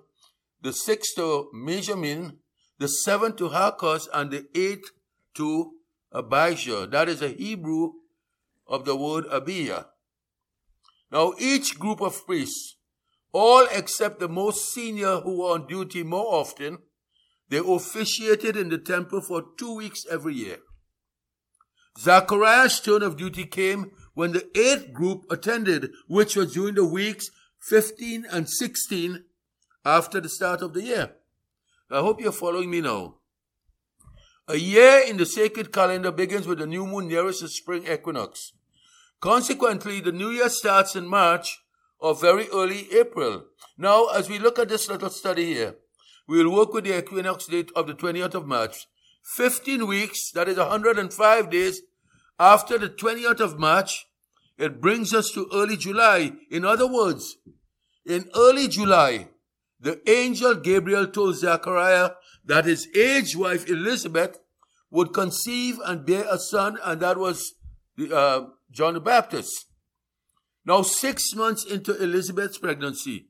the 0.61 0.73
sixth 0.73 1.15
to 1.15 1.47
Mijamin, 1.53 2.37
the 2.79 2.87
seventh 2.87 3.35
to 3.35 3.49
Hakkoz, 3.49 4.07
and 4.11 4.31
the 4.31 4.47
eighth 4.55 4.89
to 5.35 5.73
Abijah. 6.11 6.87
That 6.87 7.07
is 7.07 7.21
a 7.21 7.27
Hebrew 7.27 7.91
of 8.65 8.85
the 8.85 8.95
word 8.95 9.25
Abiyah. 9.25 9.85
Now 11.11 11.33
each 11.37 11.77
group 11.77 12.01
of 12.01 12.25
priests, 12.25 12.77
all 13.31 13.67
except 13.71 14.19
the 14.19 14.27
most 14.27 14.73
senior 14.73 15.19
who 15.19 15.37
were 15.37 15.53
on 15.53 15.67
duty 15.67 16.01
more 16.01 16.33
often, 16.33 16.79
they 17.49 17.59
officiated 17.59 18.57
in 18.57 18.69
the 18.69 18.79
temple 18.79 19.21
for 19.21 19.43
two 19.59 19.75
weeks 19.75 20.03
every 20.09 20.33
year. 20.33 20.57
Zachariah's 21.99 22.79
turn 22.79 23.03
of 23.03 23.17
duty 23.17 23.45
came 23.45 23.91
when 24.13 24.31
the 24.31 24.47
eighth 24.57 24.93
group 24.93 25.25
attended, 25.29 25.91
which 26.07 26.35
was 26.35 26.53
during 26.53 26.75
the 26.75 26.85
weeks 26.85 27.29
15 27.61 28.25
and 28.31 28.49
16 28.49 29.23
after 29.85 30.19
the 30.19 30.29
start 30.29 30.61
of 30.61 30.73
the 30.73 30.83
year. 30.83 31.11
I 31.89 31.99
hope 31.99 32.21
you're 32.21 32.31
following 32.31 32.69
me 32.69 32.81
now. 32.81 33.15
A 34.47 34.57
year 34.57 35.03
in 35.07 35.17
the 35.17 35.25
sacred 35.25 35.71
calendar 35.71 36.11
begins 36.11 36.47
with 36.47 36.59
the 36.59 36.65
new 36.65 36.85
moon 36.85 37.07
nearest 37.07 37.41
the 37.41 37.49
spring 37.49 37.85
equinox. 37.87 38.53
Consequently, 39.19 40.01
the 40.01 40.11
new 40.11 40.29
year 40.29 40.49
starts 40.49 40.95
in 40.95 41.07
March 41.07 41.61
or 41.99 42.15
very 42.15 42.47
early 42.49 42.91
April. 42.91 43.45
Now, 43.77 44.07
as 44.07 44.29
we 44.29 44.39
look 44.39 44.57
at 44.57 44.69
this 44.69 44.89
little 44.89 45.09
study 45.09 45.53
here, 45.53 45.75
we 46.27 46.43
will 46.43 46.53
work 46.53 46.73
with 46.73 46.85
the 46.85 46.97
equinox 46.97 47.45
date 47.45 47.71
of 47.75 47.87
the 47.87 47.93
20th 47.93 48.33
of 48.33 48.47
March. 48.47 48.87
15 49.23 49.87
weeks, 49.87 50.31
that 50.31 50.47
is 50.47 50.57
105 50.57 51.49
days 51.49 51.81
after 52.41 52.79
the 52.79 52.89
20th 52.89 53.39
of 53.39 53.59
March, 53.59 54.07
it 54.57 54.81
brings 54.81 55.13
us 55.13 55.29
to 55.31 55.47
early 55.53 55.77
July. 55.77 56.33
In 56.49 56.65
other 56.65 56.87
words, 56.91 57.37
in 58.05 58.29
early 58.35 58.67
July, 58.67 59.27
the 59.79 60.01
angel 60.09 60.55
Gabriel 60.55 61.07
told 61.07 61.35
Zechariah 61.35 62.11
that 62.45 62.65
his 62.65 62.87
aged 62.95 63.35
wife 63.35 63.69
Elizabeth 63.69 64.39
would 64.89 65.13
conceive 65.13 65.77
and 65.85 66.05
bear 66.05 66.25
a 66.29 66.39
son, 66.39 66.77
and 66.83 66.99
that 67.01 67.17
was 67.17 67.53
uh, 68.11 68.45
John 68.71 68.95
the 68.95 68.99
Baptist. 68.99 69.67
Now, 70.65 70.81
six 70.81 71.35
months 71.35 71.63
into 71.63 71.95
Elizabeth's 72.01 72.57
pregnancy, 72.57 73.27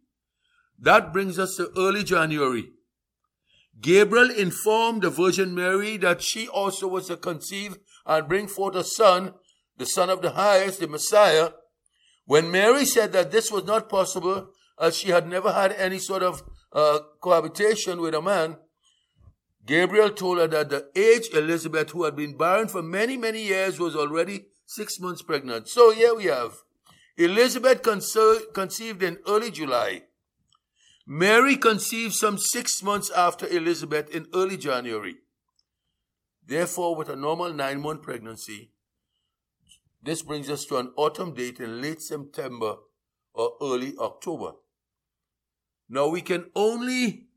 that 0.80 1.14
brings 1.14 1.38
us 1.38 1.56
to 1.58 1.72
early 1.78 2.04
January. 2.04 2.72
Gabriel 3.82 4.30
informed 4.30 5.02
the 5.02 5.10
Virgin 5.10 5.56
Mary 5.56 5.98
that 5.98 6.22
she 6.22 6.48
also 6.48 6.88
was 6.88 7.08
to 7.08 7.18
conceive 7.18 7.80
and 8.06 8.28
bring 8.28 8.48
forth 8.48 8.76
a 8.76 8.84
son, 8.84 9.34
the 9.78 9.86
Son 9.86 10.10
of 10.10 10.22
the 10.22 10.32
Highest, 10.32 10.80
the 10.80 10.88
Messiah. 10.88 11.50
When 12.26 12.52
Mary 12.52 12.86
said 12.86 13.12
that 13.14 13.32
this 13.32 13.52
was 13.52 13.66
not 13.66 13.90
possible, 13.90 14.50
as 14.80 14.96
she 14.96 15.10
had 15.10 15.28
never 15.28 15.52
had 15.52 15.72
any 15.74 15.98
sort 15.98 16.22
of 16.22 16.44
uh, 16.72 17.00
cohabitation 17.22 18.00
with 18.02 18.14
a 18.14 18.22
man, 18.22 18.58
Gabriel 19.66 20.10
told 20.10 20.38
her 20.38 20.48
that 20.48 20.70
the 20.70 20.90
aged 20.96 21.36
Elizabeth, 21.36 21.92
who 21.92 22.04
had 22.04 22.16
been 22.16 22.38
barren 22.38 22.68
for 22.68 22.82
many, 22.82 23.18
many 23.18 23.44
years, 23.44 23.80
was 23.80 23.96
already 23.96 24.46
six 24.66 25.00
months 25.00 25.22
pregnant. 25.22 25.68
So 25.68 25.92
here 25.92 26.16
we 26.16 26.26
have 26.26 26.54
Elizabeth 27.18 27.82
conceived 27.84 29.04
in 29.04 29.20
early 29.28 29.52
July. 29.52 30.04
Mary 31.08 31.58
conceived 31.58 32.14
some 32.14 32.38
six 32.38 32.84
months 32.84 33.10
after 33.12 33.48
Elizabeth 33.48 34.10
in 34.10 34.28
early 34.34 34.58
January. 34.58 35.16
Therefore, 36.46 36.96
with 36.96 37.10
a 37.10 37.16
normal 37.16 37.54
nine 37.54 37.82
month 37.82 38.02
pregnancy, 38.02 38.72
this 40.04 40.22
brings 40.22 40.50
us 40.50 40.66
to 40.66 40.78
an 40.78 40.92
autumn 40.98 41.34
date 41.34 41.60
in 41.60 41.82
late 41.82 42.02
September 42.02 42.76
or 43.34 43.54
early 43.62 43.94
October. 44.00 44.54
Now 45.88 46.08
we 46.08 46.22
can 46.22 46.46
only 46.56 47.28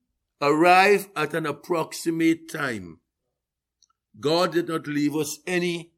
arrive 0.40 1.08
at 1.16 1.34
an 1.34 1.46
approximate 1.46 2.50
time. 2.50 3.00
God 4.18 4.52
did 4.52 4.68
not 4.68 4.86
leave 4.86 5.14
us 5.16 5.38
any 5.46 5.92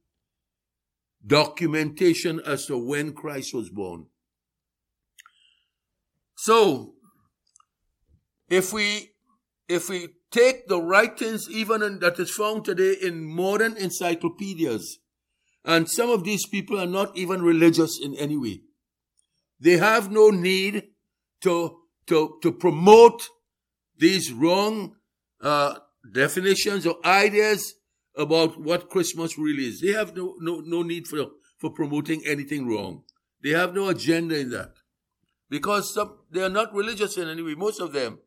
documentation 1.24 2.40
as 2.46 2.66
to 2.66 2.78
when 2.78 3.12
Christ 3.12 3.54
was 3.54 3.68
born. 3.68 4.06
So, 6.36 6.95
if 8.48 8.72
we, 8.72 9.10
if 9.68 9.88
we 9.88 10.08
take 10.30 10.68
the 10.68 10.80
writings 10.80 11.48
even 11.50 11.82
in, 11.82 11.98
that 12.00 12.18
is 12.18 12.30
found 12.30 12.64
today 12.64 12.94
in 13.02 13.24
modern 13.24 13.76
encyclopedias, 13.76 14.98
and 15.64 15.88
some 15.90 16.10
of 16.10 16.24
these 16.24 16.46
people 16.46 16.80
are 16.80 16.86
not 16.86 17.16
even 17.16 17.42
religious 17.42 17.98
in 18.02 18.14
any 18.14 18.36
way. 18.36 18.60
They 19.58 19.78
have 19.78 20.10
no 20.10 20.30
need 20.30 20.84
to 21.42 21.78
to, 22.06 22.38
to 22.42 22.52
promote 22.52 23.28
these 23.98 24.32
wrong 24.32 24.96
uh, 25.40 25.74
definitions 26.12 26.86
or 26.86 26.96
ideas 27.04 27.74
about 28.16 28.60
what 28.60 28.88
Christmas 28.88 29.38
really 29.38 29.64
is. 29.64 29.80
They 29.80 29.92
have 29.92 30.16
no, 30.16 30.34
no, 30.40 30.60
no 30.64 30.82
need 30.82 31.06
for, 31.06 31.26
for 31.58 31.70
promoting 31.70 32.22
anything 32.26 32.68
wrong. 32.68 33.02
They 33.42 33.50
have 33.50 33.74
no 33.74 33.88
agenda 33.88 34.38
in 34.38 34.50
that. 34.50 34.72
Because 35.48 35.92
some, 35.92 36.18
they 36.30 36.42
are 36.42 36.48
not 36.48 36.74
religious 36.74 37.16
in 37.16 37.28
any 37.28 37.42
way, 37.42 37.54
most 37.54 37.80
of 37.80 37.92
them. 37.92 38.18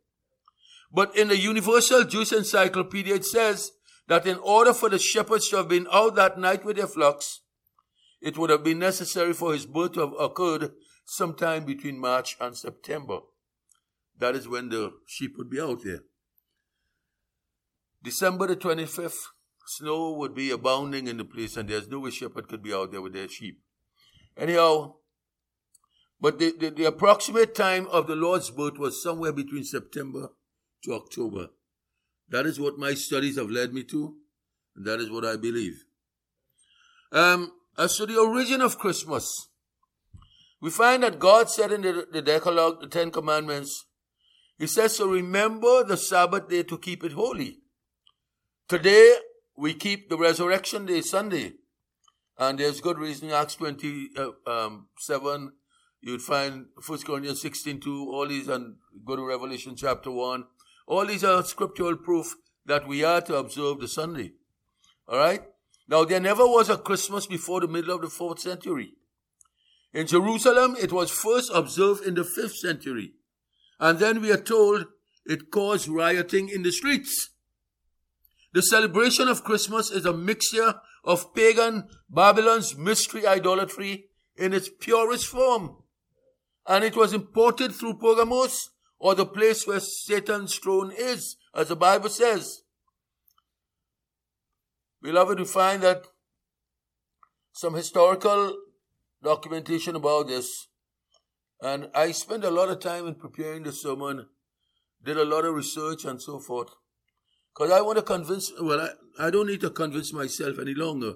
But 0.91 1.15
in 1.15 1.27
the 1.27 1.37
Universal 1.37 2.05
Jewish 2.05 2.31
Encyclopedia, 2.31 3.15
it 3.15 3.25
says 3.25 3.71
that 4.07 4.25
in 4.25 4.37
order 4.37 4.73
for 4.73 4.89
the 4.89 4.99
shepherds 4.99 5.49
to 5.49 5.57
have 5.57 5.67
been 5.67 5.87
out 5.91 6.15
that 6.15 6.39
night 6.39 6.65
with 6.65 6.77
their 6.77 6.87
flocks, 6.87 7.41
it 8.21 8.37
would 8.37 8.49
have 8.49 8.63
been 8.63 8.79
necessary 8.79 9.33
for 9.33 9.53
his 9.53 9.65
birth 9.65 9.93
to 9.93 10.01
have 10.01 10.13
occurred 10.19 10.71
sometime 11.05 11.63
between 11.63 11.99
March 11.99 12.35
and 12.41 12.57
September. 12.57 13.19
That 14.17 14.35
is 14.35 14.47
when 14.47 14.69
the 14.69 14.91
sheep 15.05 15.35
would 15.37 15.49
be 15.49 15.61
out 15.61 15.83
there. 15.83 16.01
December 18.03 18.47
the 18.47 18.55
25th, 18.55 19.21
snow 19.67 20.13
would 20.13 20.33
be 20.33 20.51
abounding 20.51 21.07
in 21.07 21.17
the 21.17 21.25
place, 21.25 21.55
and 21.55 21.69
there's 21.69 21.87
no 21.87 21.99
way 21.99 22.09
shepherd 22.09 22.47
could 22.47 22.63
be 22.63 22.73
out 22.73 22.91
there 22.91 23.01
with 23.01 23.13
their 23.13 23.29
sheep. 23.29 23.61
Anyhow, 24.35 24.95
but 26.19 26.39
the, 26.39 26.53
the, 26.59 26.69
the 26.71 26.85
approximate 26.85 27.55
time 27.55 27.87
of 27.87 28.07
the 28.07 28.15
Lord's 28.15 28.49
birth 28.49 28.77
was 28.77 29.01
somewhere 29.01 29.31
between 29.31 29.63
September 29.63 30.29
to 30.83 30.93
October. 30.93 31.47
That 32.29 32.45
is 32.45 32.59
what 32.59 32.77
my 32.77 32.93
studies 32.93 33.37
have 33.37 33.49
led 33.49 33.73
me 33.73 33.83
to, 33.85 34.15
and 34.75 34.85
that 34.85 34.99
is 34.99 35.09
what 35.09 35.25
I 35.25 35.35
believe. 35.35 35.83
Um, 37.11 37.51
as 37.77 37.97
to 37.97 38.05
the 38.05 38.19
origin 38.19 38.61
of 38.61 38.77
Christmas, 38.77 39.49
we 40.61 40.69
find 40.69 41.03
that 41.03 41.19
God 41.19 41.49
said 41.49 41.71
in 41.71 41.81
the, 41.81 42.07
the 42.11 42.21
Decalogue, 42.21 42.81
the 42.81 42.87
Ten 42.87 43.11
Commandments, 43.11 43.85
He 44.57 44.67
says 44.67 44.97
So 44.97 45.07
remember 45.07 45.83
the 45.83 45.97
Sabbath 45.97 46.49
day 46.49 46.63
to 46.63 46.77
keep 46.77 47.03
it 47.03 47.13
holy. 47.13 47.59
Today, 48.67 49.15
we 49.57 49.73
keep 49.73 50.09
the 50.09 50.17
Resurrection 50.17 50.85
Day 50.85 51.01
Sunday. 51.01 51.53
And 52.37 52.59
there's 52.59 52.79
good 52.79 52.99
reason, 52.99 53.31
Acts 53.31 53.55
27, 53.55 54.07
uh, 54.17 54.49
um, 54.49 54.87
you'd 56.01 56.21
find 56.21 56.67
1 56.85 56.99
Corinthians 56.99 57.41
16 57.41 57.81
2, 57.81 58.09
all 58.11 58.27
these, 58.27 58.47
and 58.47 58.75
go 59.05 59.15
to 59.15 59.25
Revelation 59.25 59.75
chapter 59.75 60.11
1. 60.11 60.45
All 60.89 61.05
these 61.05 61.23
are 61.23 61.43
scriptural 61.43 61.95
proof 61.95 62.35
that 62.65 62.87
we 62.87 63.03
are 63.03 63.21
to 63.21 63.35
observe 63.35 63.79
the 63.79 63.87
Sunday. 63.87 64.31
Alright? 65.07 65.43
Now, 65.87 66.03
there 66.03 66.19
never 66.19 66.45
was 66.47 66.67
a 66.67 66.77
Christmas 66.77 67.27
before 67.27 67.61
the 67.61 67.67
middle 67.67 67.93
of 67.93 68.01
the 68.01 68.09
fourth 68.09 68.39
century. 68.39 68.93
In 69.93 70.07
Jerusalem, 70.07 70.75
it 70.81 70.91
was 70.91 71.11
first 71.11 71.51
observed 71.53 72.03
in 72.05 72.15
the 72.15 72.23
fifth 72.23 72.55
century. 72.55 73.13
And 73.79 73.99
then 73.99 74.19
we 74.19 74.31
are 74.31 74.41
told 74.41 74.87
it 75.27 75.51
caused 75.51 75.87
rioting 75.87 76.49
in 76.49 76.63
the 76.63 76.71
streets. 76.71 77.29
The 78.53 78.63
celebration 78.63 79.27
of 79.27 79.43
Christmas 79.43 79.91
is 79.91 80.05
a 80.07 80.13
mixture 80.13 80.73
of 81.03 81.35
pagan 81.35 81.87
Babylon's 82.09 82.75
mystery 82.75 83.27
idolatry 83.27 84.05
in 84.35 84.53
its 84.53 84.69
purest 84.79 85.27
form. 85.27 85.77
And 86.67 86.83
it 86.83 86.95
was 86.95 87.13
imported 87.13 87.73
through 87.73 87.99
Pergamos, 87.99 88.71
or 88.99 89.15
the 89.15 89.25
place 89.25 89.65
where 89.65 89.79
Satan's 89.79 90.55
throne 90.55 90.91
is, 90.95 91.37
as 91.55 91.69
the 91.69 91.75
Bible 91.75 92.09
says. 92.09 92.61
Beloved, 95.01 95.39
we 95.39 95.45
find 95.45 95.81
that 95.83 96.05
some 97.53 97.73
historical 97.73 98.57
documentation 99.23 99.95
about 99.95 100.27
this, 100.27 100.67
and 101.61 101.89
I 101.95 102.11
spent 102.11 102.43
a 102.43 102.51
lot 102.51 102.69
of 102.69 102.79
time 102.79 103.07
in 103.07 103.15
preparing 103.15 103.63
the 103.63 103.71
sermon, 103.71 104.27
did 105.03 105.17
a 105.17 105.25
lot 105.25 105.45
of 105.45 105.55
research 105.55 106.03
and 106.03 106.21
so 106.21 106.39
forth. 106.39 106.69
Because 107.53 107.71
I 107.71 107.81
want 107.81 107.97
to 107.97 108.03
convince, 108.03 108.51
well, 108.61 108.81
I, 108.81 109.27
I 109.27 109.29
don't 109.29 109.47
need 109.47 109.61
to 109.61 109.69
convince 109.69 110.13
myself 110.13 110.59
any 110.59 110.73
longer, 110.73 111.13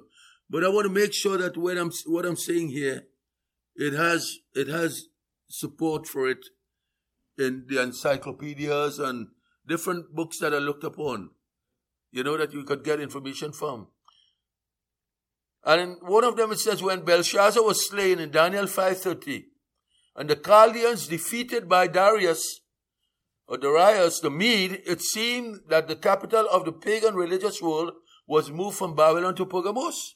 but 0.50 0.64
I 0.64 0.70
want 0.70 0.86
to 0.86 0.94
make 0.94 1.14
sure 1.14 1.38
that 1.38 1.58
what 1.58 1.78
I'm, 1.78 1.92
what 2.06 2.26
I'm 2.26 2.38
saying 2.38 2.70
here, 2.70 3.04
it 3.76 3.94
has, 3.94 4.38
it 4.54 4.68
has 4.68 5.08
support 5.50 6.08
for 6.08 6.30
it 6.30 6.46
in 7.38 7.66
the 7.68 7.82
encyclopedias 7.82 9.00
and 9.00 9.28
different 9.68 10.14
books 10.14 10.40
that 10.40 10.54
are 10.54 10.60
looked 10.60 10.84
upon, 10.84 11.32
you 12.12 12.24
know, 12.24 12.38
that 12.38 12.54
you 12.54 12.64
could 12.64 12.84
get 12.84 13.00
information 13.00 13.52
from. 13.52 13.88
And 15.66 15.82
in 15.82 15.90
one 16.02 16.24
of 16.24 16.36
them 16.36 16.52
it 16.52 16.60
says, 16.60 16.84
when 16.84 17.06
Belshazzar 17.06 17.64
was 17.64 17.88
slain 17.88 18.20
in 18.20 18.32
Daniel 18.32 18.66
5.30, 18.66 19.46
and 20.16 20.30
the 20.30 20.36
Chaldeans 20.36 21.08
defeated 21.08 21.68
by 21.68 21.88
Darius, 21.88 22.62
or 23.48 23.58
Darius 23.58 24.20
the 24.20 24.30
Mede, 24.30 24.82
it 24.86 25.02
seemed 25.02 25.62
that 25.70 25.88
the 25.88 25.96
capital 25.96 26.48
of 26.52 26.66
the 26.66 26.72
pagan 26.72 27.16
religious 27.16 27.62
world 27.62 27.94
was 28.28 28.52
moved 28.52 28.78
from 28.78 28.96
Babylon 28.96 29.36
to 29.36 29.46
Pergamos. 29.46 30.16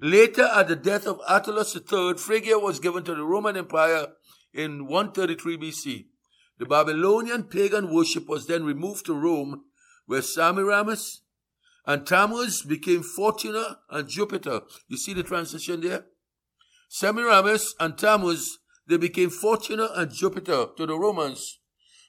Later, 0.00 0.48
at 0.54 0.68
the 0.68 0.76
death 0.76 1.06
of 1.06 1.20
Attalus 1.28 1.74
III, 1.74 2.18
Phrygia 2.18 2.58
was 2.58 2.78
given 2.78 3.02
to 3.04 3.14
the 3.14 3.24
Roman 3.24 3.56
Empire 3.56 4.08
in 4.52 4.86
133 4.86 5.56
BC. 5.56 6.06
The 6.58 6.66
Babylonian 6.66 7.44
pagan 7.44 7.92
worship 7.92 8.28
was 8.28 8.46
then 8.46 8.64
removed 8.64 9.06
to 9.06 9.14
Rome, 9.14 9.64
where 10.06 10.22
Semiramis 10.22 11.22
and 11.86 12.06
Tammuz 12.06 12.62
became 12.62 13.02
Fortuna 13.02 13.78
and 13.90 14.08
Jupiter. 14.08 14.62
You 14.88 14.96
see 14.96 15.14
the 15.14 15.22
transition 15.22 15.80
there? 15.80 16.06
Semiramis 16.88 17.74
and 17.78 17.96
Tammuz, 17.96 18.58
they 18.86 18.96
became 18.96 19.30
Fortuna 19.30 19.88
and 19.94 20.12
Jupiter 20.12 20.66
to 20.76 20.86
the 20.86 20.98
Romans 20.98 21.58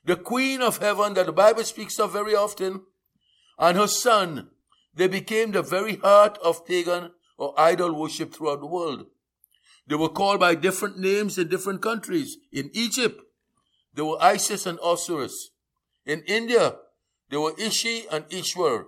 the 0.05 0.15
queen 0.15 0.61
of 0.61 0.77
heaven 0.77 1.13
that 1.13 1.25
the 1.25 1.31
Bible 1.31 1.63
speaks 1.63 1.99
of 1.99 2.11
very 2.11 2.35
often, 2.35 2.81
and 3.57 3.77
her 3.77 3.87
son, 3.87 4.49
they 4.93 5.07
became 5.07 5.51
the 5.51 5.61
very 5.61 5.97
heart 5.97 6.37
of 6.43 6.65
pagan 6.65 7.11
or 7.37 7.53
idol 7.59 7.93
worship 7.93 8.33
throughout 8.33 8.59
the 8.59 8.65
world. 8.65 9.05
They 9.87 9.95
were 9.95 10.09
called 10.09 10.39
by 10.39 10.55
different 10.55 10.97
names 10.97 11.37
in 11.37 11.47
different 11.47 11.81
countries. 11.81 12.37
In 12.51 12.69
Egypt, 12.73 13.21
they 13.93 14.01
were 14.01 14.21
Isis 14.21 14.65
and 14.65 14.79
Osiris. 14.83 15.51
In 16.05 16.23
India, 16.27 16.75
there 17.29 17.41
were 17.41 17.53
Ishi 17.57 18.05
and 18.11 18.25
Ishwar. 18.29 18.85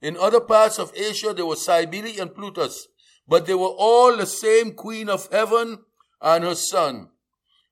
In 0.00 0.16
other 0.16 0.40
parts 0.40 0.78
of 0.78 0.92
Asia, 0.96 1.32
there 1.32 1.46
were 1.46 1.56
Cybele 1.56 2.20
and 2.20 2.34
Plutus. 2.34 2.88
But 3.26 3.46
they 3.46 3.54
were 3.54 3.68
all 3.68 4.16
the 4.16 4.26
same 4.26 4.72
queen 4.72 5.08
of 5.08 5.28
heaven 5.30 5.78
and 6.20 6.44
her 6.44 6.56
son. 6.56 7.10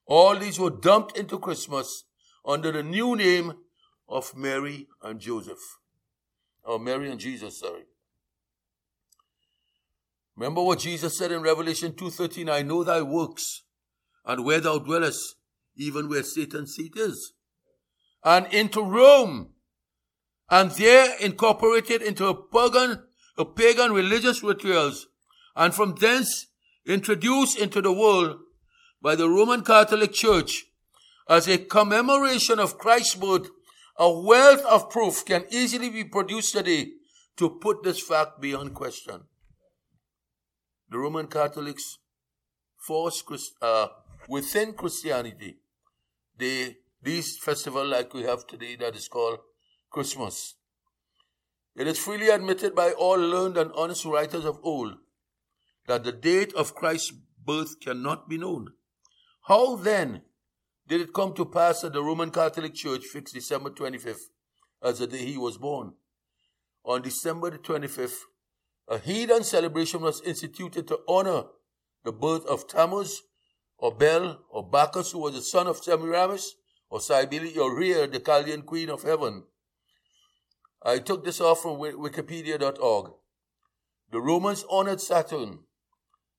All 0.07 0.37
these 0.37 0.59
were 0.59 0.71
dumped 0.71 1.17
into 1.17 1.39
Christmas 1.39 2.05
under 2.45 2.73
the 2.73 2.83
new 2.83 3.17
name 3.17 3.55
of 4.09 4.37
Mary 4.37 4.89
and 5.03 5.21
Joseph. 5.21 5.59
Or 6.65 6.79
Mary 6.79 7.11
and 7.11 7.21
Jesus, 7.21 7.59
sorry. 7.59 7.85
Remember 10.37 10.63
what 10.63 10.79
Jesus 10.79 11.19
said 11.19 11.33
in 11.33 11.43
Revelation 11.43 11.93
2.13, 11.93 12.51
I 12.51 12.63
know 12.63 12.83
thy 12.83 13.03
works, 13.03 13.63
and 14.25 14.45
where 14.45 14.61
thou 14.61 14.79
dwellest, 14.79 15.37
even 15.81 16.09
where 16.09 16.23
Satan's 16.23 16.75
seat 16.75 16.93
is. 16.97 17.33
And 18.25 18.47
into 18.53 18.83
Rome, 18.83 19.51
and 20.51 20.71
there 20.73 21.17
incorporated 21.19 22.03
into 22.03 22.27
a 22.27 22.35
pagan, 22.35 23.03
a 23.39 23.45
pagan 23.45 23.93
religious 23.93 24.43
rituals, 24.43 25.07
and 25.57 25.75
from 25.75 25.95
thence 25.95 26.47
introduced 26.87 27.59
into 27.59 27.81
the 27.81 27.93
world 27.93 28.39
by 29.01 29.15
the 29.15 29.29
Roman 29.29 29.63
Catholic 29.63 30.13
Church 30.13 30.67
as 31.29 31.49
a 31.49 31.59
commemoration 31.59 32.59
of 32.59 32.77
Christ's 32.77 33.15
birth, 33.15 33.49
a 33.97 34.11
wealth 34.11 34.65
of 34.67 34.91
proof 34.91 35.25
can 35.25 35.45
easily 35.51 35.89
be 35.89 36.05
produced 36.05 36.53
today 36.53 36.89
to 37.37 37.49
put 37.49 37.83
this 37.83 38.01
fact 38.01 38.41
beyond 38.41 38.75
question. 38.75 39.23
The 40.91 40.99
Roman 40.99 41.29
Catholics 41.29 41.99
force 42.87 43.23
uh, 43.63 43.87
within 44.29 44.73
Christianity, 44.73 45.60
they, 46.41 46.77
this 47.03 47.39
festival 47.39 47.87
like 47.87 48.13
we 48.15 48.23
have 48.23 48.47
today 48.47 48.77
that 48.77 48.97
is 48.97 49.09
called 49.09 49.39
Christmas. 49.91 50.55
It 51.77 51.87
is 51.87 51.99
freely 51.99 52.29
admitted 52.29 52.75
by 52.75 52.93
all 52.93 53.17
learned 53.19 53.57
and 53.57 53.71
honest 53.75 54.05
writers 54.05 54.45
of 54.45 54.59
old 54.63 54.97
that 55.87 56.05
the 56.05 56.13
date 56.13 56.53
of 56.55 56.75
Christ's 56.75 57.13
birth 57.45 57.81
cannot 57.81 58.29
be 58.29 58.39
known. 58.39 58.73
How 59.43 59.77
then 59.77 60.23
did 60.87 61.01
it 61.01 61.15
come 61.15 61.33
to 61.35 61.45
pass 61.45 61.83
that 61.83 61.93
the 61.93 62.03
Roman 62.03 62.31
Catholic 62.31 62.75
Church 62.75 63.05
fixed 63.05 63.35
December 63.35 63.71
25th 63.71 64.31
as 64.83 64.99
the 64.99 65.07
day 65.07 65.25
he 65.25 65.39
was 65.39 65.57
born? 65.57 65.95
On 66.85 67.03
December 67.03 67.51
the 67.51 67.59
25th, 67.59 68.21
a 68.89 68.99
heathen 68.99 69.45
celebration 69.45 70.01
was 70.01 70.21
instituted 70.23 70.89
to 70.89 71.01
honor 71.09 71.45
the 72.05 72.13
birth 72.13 72.45
of 72.47 72.67
Tammuz, 72.67 73.23
or 73.81 73.95
Bel, 73.95 74.41
or 74.51 74.69
Bacchus, 74.69 75.13
who 75.13 75.19
was 75.19 75.35
the 75.35 75.43
son 75.43 75.67
of 75.67 75.79
Semiramis, 75.79 76.55
or 76.91 77.01
Cybele, 77.01 77.59
or 77.59 77.77
Rhea, 77.77 78.07
the 78.07 78.21
Chaldean 78.21 78.63
queen 78.63 78.91
of 78.91 79.03
heaven. 79.03 79.45
I 80.83 80.99
took 80.99 81.25
this 81.25 81.41
off 81.41 81.63
from 81.63 81.79
wikipedia.org. 81.79 83.13
The 84.13 84.21
Romans 84.21 84.65
honored 84.71 85.01
Saturn, 85.01 85.61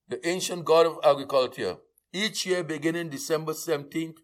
the 0.08 0.26
ancient 0.28 0.66
god 0.66 0.86
of 0.86 1.00
agriculture, 1.04 1.78
each 2.14 2.46
year 2.46 2.64
beginning 2.64 3.10
December 3.10 3.54
17th 3.54 4.18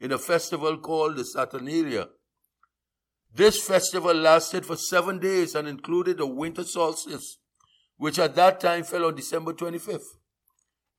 in 0.00 0.12
a 0.12 0.18
festival 0.18 0.78
called 0.78 1.16
the 1.16 1.24
Saturnalia. 1.24 2.08
This 3.34 3.62
festival 3.62 4.14
lasted 4.14 4.64
for 4.64 4.76
seven 4.76 5.18
days 5.18 5.54
and 5.54 5.68
included 5.68 6.20
a 6.20 6.26
winter 6.26 6.64
solstice 6.64 7.38
which 7.98 8.18
at 8.18 8.34
that 8.34 8.60
time 8.60 8.84
fell 8.84 9.06
on 9.06 9.14
December 9.14 9.52
25th. 9.52 10.16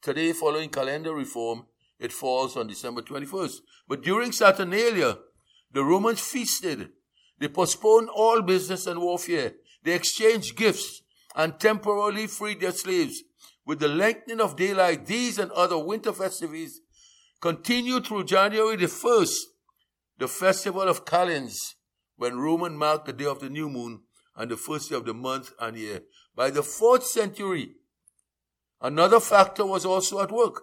Today, 0.01 0.33
following 0.33 0.69
calendar 0.69 1.13
reform, 1.13 1.65
it 1.99 2.12
falls 2.12 2.55
on 2.55 2.67
December 2.67 3.01
21st. 3.01 3.57
But 3.88 4.03
during 4.03 4.31
Saturnalia, 4.31 5.17
the 5.71 5.83
Romans 5.83 6.19
feasted. 6.19 6.89
They 7.39 7.47
postponed 7.47 8.10
all 8.10 8.41
business 8.41 8.88
and 8.88 9.01
warfare. 9.01 9.53
They 9.83 9.93
exchanged 9.93 10.55
gifts 10.55 11.01
and 11.36 11.60
temporarily 11.60 12.27
freed 12.27 12.62
their 12.62 12.71
slaves. 12.71 13.23
With 13.65 13.79
the 13.79 13.88
lengthening 13.88 14.41
of 14.41 14.55
daylight, 14.55 15.05
these 15.05 15.38
and 15.38 15.51
other 15.51 15.77
winter 15.77 16.13
festivities 16.13 16.81
continued 17.41 18.05
through 18.05 18.23
January 18.23 18.77
the 18.77 18.86
1st, 18.86 19.36
the 20.17 20.27
festival 20.27 20.83
of 20.83 21.05
Calends, 21.05 21.75
when 22.15 22.39
Roman 22.39 22.77
marked 22.77 23.05
the 23.05 23.13
day 23.13 23.25
of 23.25 23.39
the 23.39 23.49
new 23.49 23.69
moon 23.69 24.01
and 24.36 24.49
the 24.49 24.57
first 24.57 24.89
day 24.89 24.95
of 24.95 25.05
the 25.05 25.13
month 25.13 25.51
and 25.60 25.77
year. 25.77 26.01
By 26.36 26.49
the 26.49 26.63
fourth 26.63 27.05
century, 27.05 27.75
another 28.81 29.19
factor 29.19 29.65
was 29.65 29.85
also 29.85 30.21
at 30.21 30.31
work. 30.31 30.61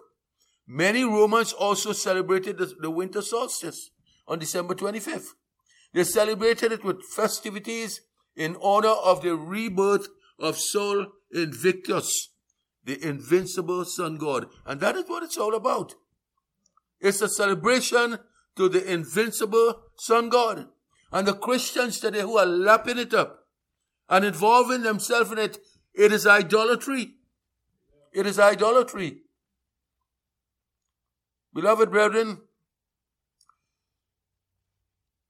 Many 0.67 1.03
Romans 1.03 1.53
also 1.53 1.93
celebrated 1.93 2.57
the, 2.57 2.73
the 2.79 2.89
winter 2.89 3.21
solstice 3.21 3.91
on 4.27 4.39
December 4.39 4.73
25th. 4.73 5.29
They 5.93 6.03
celebrated 6.03 6.71
it 6.71 6.83
with 6.83 7.03
festivities 7.03 8.01
in 8.35 8.57
honor 8.61 8.89
of 8.89 9.21
the 9.21 9.35
rebirth 9.35 10.07
of 10.39 10.57
Sol 10.57 11.07
Invictus, 11.33 12.29
the 12.83 13.01
invincible 13.05 13.85
sun 13.85 14.17
god. 14.17 14.47
And 14.65 14.79
that 14.81 14.95
is 14.95 15.05
what 15.07 15.23
it's 15.23 15.37
all 15.37 15.55
about. 15.55 15.95
It's 16.99 17.21
a 17.21 17.29
celebration 17.29 18.19
to 18.55 18.69
the 18.69 18.91
invincible 18.91 19.81
sun 19.97 20.29
god. 20.29 20.67
And 21.11 21.27
the 21.27 21.33
Christians 21.33 21.99
today 21.99 22.21
who 22.21 22.37
are 22.37 22.45
lapping 22.45 22.97
it 22.97 23.13
up 23.13 23.45
and 24.09 24.25
involving 24.25 24.81
themselves 24.81 25.31
in 25.31 25.37
it, 25.37 25.59
it 25.93 26.11
is 26.11 26.27
idolatry. 26.27 27.13
It 28.15 28.25
is 28.25 28.39
idolatry. 28.39 29.23
Beloved 31.53 31.91
brethren, 31.91 32.39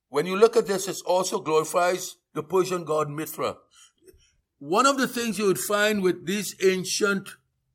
when 0.10 0.28
you 0.28 0.38
look 0.38 0.56
at 0.56 0.68
this, 0.68 0.88
it 0.88 0.98
also 1.04 1.40
glorifies 1.40 2.18
the 2.36 2.44
Persian 2.44 2.86
god 2.86 3.10
Mithra. 3.10 3.58
One 4.60 4.86
of 4.86 5.00
the 5.00 5.08
things 5.08 5.40
you 5.40 5.48
would 5.48 5.58
find 5.58 6.04
with 6.04 6.28
these 6.28 6.56
ancient 6.64 7.30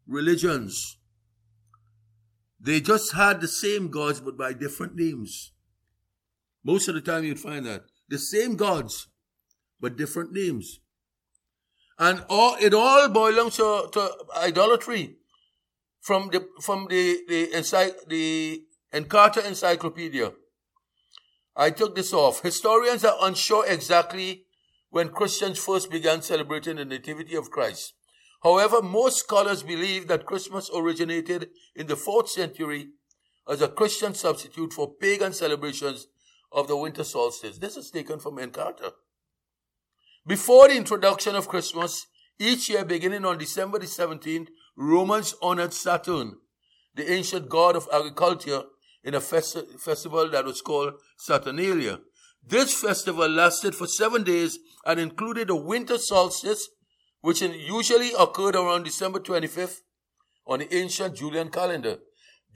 religions, 0.07 0.99
they 2.61 2.81
just 2.81 3.13
had 3.13 3.41
the 3.41 3.49
same 3.49 3.89
gods 3.89 4.21
but 4.21 4.39
by 4.39 4.53
different 4.53 4.95
names. 4.95 5.53
Most 6.63 6.87
of 6.87 6.95
the 6.95 7.01
time 7.01 7.25
you'd 7.25 7.41
find 7.41 7.67
that. 7.67 7.83
The 8.09 8.19
same 8.19 8.55
gods, 8.55 9.09
but 9.81 9.97
different 9.97 10.33
names. 10.33 10.79
And 12.01 12.25
all, 12.31 12.57
it 12.59 12.73
all 12.73 13.09
belongs 13.09 13.57
to, 13.57 13.87
to 13.93 14.11
idolatry 14.39 15.17
from 16.01 16.31
the, 16.33 16.49
from 16.63 16.87
the, 16.89 17.21
the, 17.29 18.03
the 18.09 18.63
Encarta 18.95 19.45
Encyclopedia. 19.45 20.33
I 21.55 21.69
took 21.71 21.95
this 21.95 22.15
off. 22.15 22.43
Historians 22.43 23.05
are 23.05 23.19
unsure 23.21 23.67
exactly 23.67 24.45
when 24.89 25.11
Christians 25.11 25.59
first 25.59 25.91
began 25.91 26.23
celebrating 26.23 26.77
the 26.77 26.87
Nativity 26.87 27.37
of 27.37 27.51
Christ. 27.51 27.93
However, 28.43 28.81
most 28.81 29.19
scholars 29.19 29.63
believe 29.63 30.09
that 30.09 30.25
Christmas 30.25 30.71
originated 30.75 31.51
in 31.77 31.87
the 31.87 31.97
fourth 31.97 32.31
century 32.31 32.89
as 33.47 33.61
a 33.61 33.69
Christian 33.69 34.15
substitute 34.15 34.73
for 34.73 34.95
pagan 34.95 35.35
celebrations 35.35 36.07
of 36.51 36.67
the 36.67 36.79
winter 36.79 37.05
solstice. 37.05 37.59
This 37.59 37.77
is 37.77 37.91
taken 37.91 38.19
from 38.21 38.37
Encarta. 38.37 38.93
Before 40.31 40.69
the 40.69 40.77
introduction 40.77 41.35
of 41.35 41.49
Christmas, 41.49 42.07
each 42.39 42.71
year 42.71 42.85
beginning 42.85 43.25
on 43.25 43.37
December 43.37 43.81
the 43.81 43.87
17th, 43.87 44.47
Romans 44.77 45.35
honored 45.43 45.73
Saturn, 45.73 46.37
the 46.95 47.11
ancient 47.11 47.49
god 47.49 47.75
of 47.75 47.89
agriculture, 47.93 48.63
in 49.03 49.15
a 49.15 49.19
festi- 49.19 49.81
festival 49.81 50.31
that 50.31 50.45
was 50.45 50.61
called 50.61 50.93
Saturnalia. 51.19 51.99
This 52.47 52.81
festival 52.81 53.29
lasted 53.29 53.75
for 53.75 53.89
seven 53.89 54.23
days 54.23 54.61
and 54.87 55.01
included 55.01 55.51
a 55.51 55.57
winter 55.57 55.99
solstice, 55.99 56.69
which 57.23 57.43
usually 57.43 58.13
occurred 58.17 58.55
around 58.55 58.85
December 58.85 59.19
25th 59.19 59.79
on 60.47 60.61
the 60.61 60.73
ancient 60.73 61.17
Julian 61.17 61.49
calendar. 61.49 61.99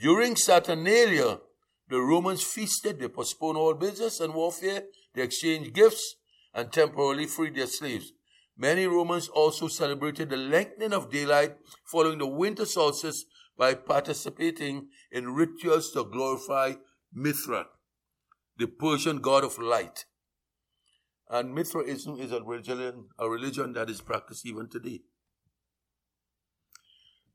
During 0.00 0.36
Saturnalia, 0.36 1.40
the 1.88 1.98
Romans 1.98 2.44
feasted, 2.44 3.00
they 3.00 3.08
postponed 3.08 3.58
all 3.58 3.74
business 3.74 4.20
and 4.20 4.32
warfare, 4.32 4.84
they 5.16 5.22
exchanged 5.22 5.72
gifts, 5.72 6.14
and 6.54 6.72
temporarily 6.72 7.26
freed 7.26 7.56
their 7.56 7.66
slaves. 7.66 8.12
Many 8.56 8.86
Romans 8.86 9.28
also 9.28 9.66
celebrated 9.68 10.30
the 10.30 10.36
lengthening 10.36 10.92
of 10.92 11.10
daylight 11.10 11.56
following 11.90 12.18
the 12.18 12.26
winter 12.26 12.64
solstice 12.64 13.24
by 13.58 13.74
participating 13.74 14.88
in 15.10 15.34
rituals 15.34 15.90
to 15.92 16.04
glorify 16.04 16.74
Mithra, 17.12 17.66
the 18.58 18.66
Persian 18.66 19.18
god 19.18 19.44
of 19.44 19.58
light. 19.58 20.04
And 21.28 21.54
Mithraism 21.54 22.20
is 22.20 22.32
a 22.32 22.42
religion, 22.42 23.08
a 23.18 23.28
religion 23.28 23.72
that 23.72 23.90
is 23.90 24.00
practiced 24.00 24.46
even 24.46 24.68
today. 24.68 25.00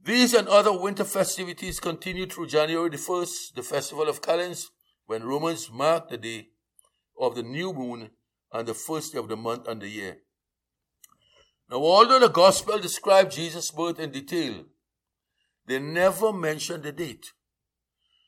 These 0.01 0.33
and 0.33 0.47
other 0.47 0.77
winter 0.77 1.03
festivities 1.03 1.79
continue 1.79 2.25
through 2.25 2.47
January 2.47 2.89
the 2.89 2.97
1st, 2.97 3.55
the 3.55 3.63
festival 3.63 4.07
of 4.07 4.21
Calends, 4.21 4.69
when 5.07 5.23
Romans 5.23 5.69
mark 5.69 6.09
the 6.09 6.17
day 6.17 6.47
of 7.19 7.35
the 7.35 7.43
new 7.43 7.73
moon 7.73 8.11
and 8.51 8.67
the 8.67 8.73
first 8.73 9.13
day 9.13 9.19
of 9.19 9.27
the 9.27 9.37
month 9.37 9.67
and 9.67 9.81
the 9.81 9.87
year. 9.87 10.17
Now, 11.69 11.77
although 11.77 12.19
the 12.19 12.29
gospel 12.29 12.79
describes 12.79 13.35
Jesus' 13.35 13.71
birth 13.71 13.99
in 13.99 14.11
detail, 14.11 14.65
they 15.67 15.79
never 15.79 16.33
mention 16.33 16.81
the 16.81 16.91
date. 16.91 17.27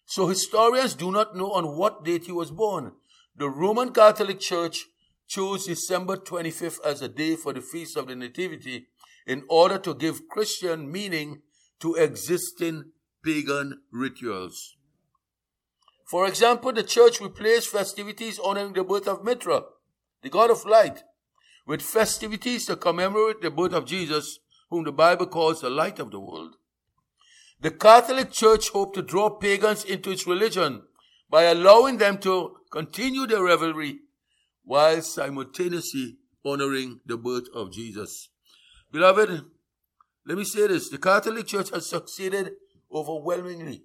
So 0.05 0.27
historians 0.27 0.93
do 0.93 1.11
not 1.11 1.35
know 1.35 1.51
on 1.51 1.75
what 1.75 2.03
date 2.03 2.25
he 2.25 2.31
was 2.31 2.51
born. 2.51 2.91
The 3.35 3.49
Roman 3.49 3.91
Catholic 3.93 4.39
Church 4.39 4.85
chose 5.27 5.65
December 5.65 6.17
25th 6.17 6.85
as 6.85 7.01
a 7.01 7.07
day 7.07 7.35
for 7.35 7.53
the 7.53 7.61
Feast 7.61 7.97
of 7.97 8.07
the 8.07 8.15
Nativity 8.15 8.87
in 9.25 9.43
order 9.49 9.77
to 9.79 9.95
give 9.95 10.27
Christian 10.27 10.91
meaning 10.91 11.41
to 11.79 11.95
existing 11.95 12.91
pagan 13.23 13.81
rituals. 13.91 14.75
For 16.05 16.27
example, 16.27 16.73
the 16.73 16.83
church 16.83 17.21
replaced 17.21 17.69
festivities 17.69 18.37
honoring 18.37 18.73
the 18.73 18.83
birth 18.83 19.07
of 19.07 19.23
Mithra 19.23 19.63
the 20.21 20.29
God 20.29 20.51
of 20.51 20.65
light, 20.65 21.03
with 21.65 21.81
festivities 21.81 22.65
to 22.65 22.75
commemorate 22.75 23.41
the 23.41 23.51
birth 23.51 23.73
of 23.73 23.85
Jesus, 23.85 24.39
whom 24.69 24.83
the 24.83 24.91
Bible 24.91 25.27
calls 25.27 25.61
the 25.61 25.69
light 25.69 25.99
of 25.99 26.11
the 26.11 26.19
world. 26.19 26.55
The 27.59 27.71
Catholic 27.71 28.31
Church 28.31 28.69
hoped 28.69 28.95
to 28.95 29.01
draw 29.01 29.29
pagans 29.29 29.83
into 29.83 30.09
its 30.11 30.25
religion 30.25 30.83
by 31.29 31.43
allowing 31.43 31.97
them 31.97 32.17
to 32.19 32.57
continue 32.71 33.27
their 33.27 33.43
revelry 33.43 33.99
while 34.63 35.01
simultaneously 35.01 36.17
honoring 36.43 37.01
the 37.05 37.17
birth 37.17 37.45
of 37.53 37.71
Jesus. 37.71 38.29
Beloved, 38.91 39.45
let 40.25 40.37
me 40.37 40.43
say 40.43 40.67
this. 40.67 40.89
The 40.89 40.97
Catholic 40.97 41.47
Church 41.47 41.69
has 41.71 41.87
succeeded 41.87 42.53
overwhelmingly 42.91 43.83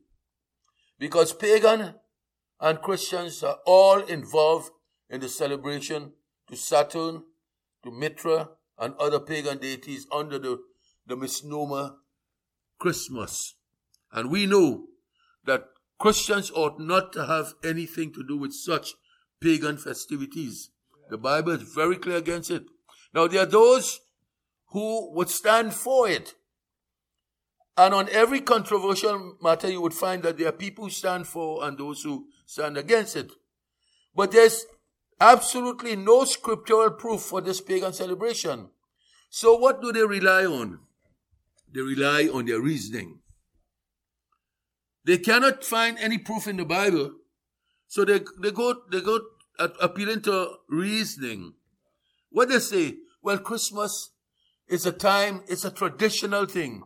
because 0.99 1.33
pagan 1.33 1.95
and 2.61 2.81
Christians 2.81 3.43
are 3.43 3.59
all 3.67 4.01
involved 4.01 4.71
in 5.09 5.21
the 5.21 5.29
celebration 5.29 6.13
to 6.49 6.57
Saturn, 6.57 7.25
to 7.83 7.91
Mithra, 7.91 8.51
and 8.79 8.95
other 8.99 9.21
pagan 9.21 9.59
deities 9.59 10.07
under 10.13 10.39
the, 10.39 10.59
the 11.07 11.17
misnomer 11.17 11.95
Christmas. 12.79 13.55
And 14.13 14.31
we 14.31 14.47
know 14.47 14.87
that 15.45 15.65
Christians 15.99 16.51
ought 16.55 16.79
not 16.79 17.13
to 17.15 17.27
have 17.27 17.55
anything 17.65 18.13
to 18.13 18.23
do 18.27 18.37
with 18.37 18.53
such 18.53 18.95
pagan 19.41 19.79
festivities. 19.79 20.71
The 21.09 21.19
Bible 21.19 21.53
is 21.53 21.63
very 21.63 21.97
clear 21.97 22.17
against 22.17 22.51
it. 22.51 22.65
Now, 23.15 23.27
there 23.27 23.43
are 23.43 23.47
those 23.47 24.01
who 24.71 25.15
would 25.15 25.31
stand 25.31 25.73
for 25.73 26.09
it. 26.09 26.35
And 27.79 27.95
on 27.95 28.09
every 28.11 28.41
controversial 28.41 29.37
matter, 29.43 29.71
you 29.71 29.81
would 29.81 29.95
find 29.95 30.23
that 30.23 30.39
there 30.39 30.49
are 30.49 30.53
people 30.53 30.85
who 30.85 30.91
stand 30.91 31.27
for 31.27 31.65
and 31.65 31.79
those 31.79 32.03
who 32.03 32.27
stand 32.47 32.77
against 32.77 33.17
it. 33.17 33.33
But 34.15 34.33
there's 34.33 34.65
absolutely 35.21 35.97
no 35.97 36.25
scriptural 36.25 36.91
proof 36.91 37.23
for 37.23 37.41
this 37.41 37.61
pagan 37.61 37.93
celebration. 37.93 38.69
So 39.31 39.57
what 39.57 39.81
do 39.83 39.93
they 39.93 40.05
rely 40.05 40.45
on? 40.45 40.81
They 41.73 41.81
rely 41.81 42.29
on 42.33 42.47
their 42.47 42.61
reasoning. 42.61 43.21
They 45.05 45.19
cannot 45.19 45.65
find 45.65 45.99
any 45.99 46.19
proof 46.19 46.49
in 46.49 46.57
the 46.57 46.65
Bible, 46.65 47.13
so 47.87 48.05
they, 48.05 48.21
they 48.41 48.51
go 48.51 48.75
they 48.91 49.01
go 49.01 49.21
appealing 49.59 50.23
to 50.23 50.57
reasoning. 50.69 51.55
What 52.31 52.49
they 52.49 52.59
say? 52.59 52.97
Well, 53.23 53.39
Christmas 53.39 54.11
is 54.69 54.85
a 54.85 54.93
time, 54.93 55.43
it's 55.49 55.65
a 55.65 55.71
traditional 55.71 56.47
thing, 56.47 56.83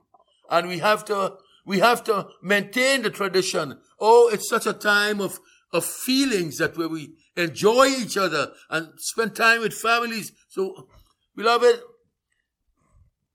and 0.51 0.69
we 0.69 0.79
have 0.79 1.05
to 1.07 1.37
we 1.65 1.79
have 1.79 2.05
to 2.05 2.29
maintain 2.43 3.03
the 3.03 3.11
tradition. 3.11 3.79
Oh, 3.99 4.29
it's 4.33 4.49
such 4.49 4.67
a 4.67 4.75
time 4.75 5.21
of 5.21 5.41
of 5.73 5.85
feelings 5.85 6.59
that 6.59 6.77
where 6.77 6.89
we 6.89 7.15
enjoy 7.41 7.87
each 7.87 8.17
other 8.17 8.53
and 8.69 8.89
spend 8.99 9.35
time 9.35 9.61
with 9.61 9.75
families. 9.75 10.33
So, 10.49 10.89
beloved, 11.37 11.81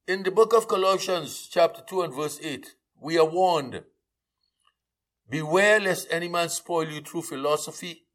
In 0.08 0.22
the 0.22 0.30
book 0.30 0.54
of 0.54 0.68
Colossians, 0.68 1.48
chapter 1.52 1.82
2 1.82 2.04
and 2.04 2.13
verse 2.13 2.39
8, 2.39 2.76
we 3.02 3.18
are 3.18 3.26
warned 3.26 3.86
Beware 5.28 5.80
lest 5.80 6.08
any 6.12 6.28
man 6.28 6.50
spoil 6.50 6.88
you 6.88 7.02
through 7.02 7.24
philosophy 7.24 8.06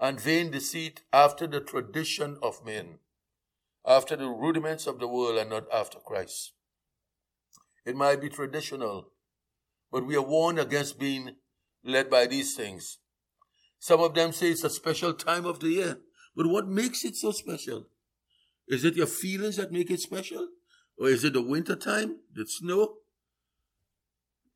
and 0.00 0.20
vain 0.20 0.50
deceit 0.50 1.02
after 1.12 1.46
the 1.46 1.60
tradition 1.60 2.38
of 2.42 2.64
men, 2.64 2.98
after 3.86 4.16
the 4.16 4.26
rudiments 4.26 4.88
of 4.88 4.98
the 4.98 5.06
world 5.06 5.38
and 5.38 5.50
not 5.50 5.72
after 5.72 6.00
Christ. 6.00 6.54
It 7.86 7.94
might 7.94 8.20
be 8.20 8.28
traditional, 8.28 9.12
but 9.92 10.04
we 10.04 10.16
are 10.16 10.22
warned 10.22 10.58
against 10.58 10.98
being 10.98 11.36
led 11.84 12.10
by 12.10 12.26
these 12.26 12.56
things. 12.56 12.98
Some 13.78 14.00
of 14.00 14.14
them 14.14 14.32
say 14.32 14.50
it's 14.50 14.64
a 14.64 14.70
special 14.70 15.12
time 15.14 15.46
of 15.46 15.60
the 15.60 15.68
year. 15.68 15.98
But 16.36 16.46
what 16.46 16.68
makes 16.68 17.04
it 17.04 17.16
so 17.16 17.32
special? 17.32 17.86
Is 18.66 18.84
it 18.84 18.96
your 18.96 19.06
feelings 19.06 19.56
that 19.56 19.72
make 19.72 19.90
it 19.90 20.00
special? 20.00 20.48
Or 20.98 21.08
is 21.08 21.24
it 21.24 21.32
the 21.32 21.42
winter 21.42 21.76
time, 21.76 22.16
the 22.34 22.44
snow? 22.46 22.94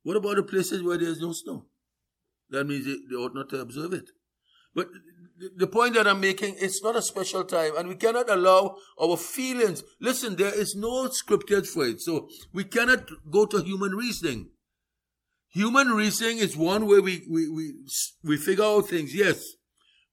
What 0.03 0.17
about 0.17 0.35
the 0.35 0.43
places 0.43 0.83
where 0.83 0.97
there's 0.97 1.21
no 1.21 1.31
snow? 1.31 1.65
That 2.49 2.65
means 2.65 2.85
they, 2.85 3.15
ought 3.15 3.33
not 3.33 3.49
to 3.49 3.61
observe 3.61 3.93
it. 3.93 4.09
But 4.75 4.89
the 5.55 5.67
point 5.67 5.95
that 5.95 6.07
I'm 6.07 6.19
making, 6.19 6.55
it's 6.59 6.83
not 6.83 6.95
a 6.95 7.01
special 7.01 7.43
time, 7.43 7.77
and 7.77 7.87
we 7.87 7.95
cannot 7.95 8.29
allow 8.29 8.75
our 9.01 9.17
feelings. 9.17 9.83
Listen, 9.99 10.35
there 10.35 10.53
is 10.53 10.75
no 10.75 11.07
scriptures 11.09 11.69
for 11.69 11.85
it, 11.85 12.01
so 12.01 12.27
we 12.51 12.63
cannot 12.63 13.09
go 13.31 13.45
to 13.45 13.61
human 13.61 13.91
reasoning. 13.91 14.49
Human 15.53 15.89
reasoning 15.89 16.39
is 16.39 16.57
one 16.57 16.87
way 16.87 16.99
we, 16.99 17.23
we, 17.29 17.47
we, 17.47 17.73
we 18.23 18.37
figure 18.37 18.63
out 18.63 18.89
things, 18.89 19.13
yes. 19.13 19.53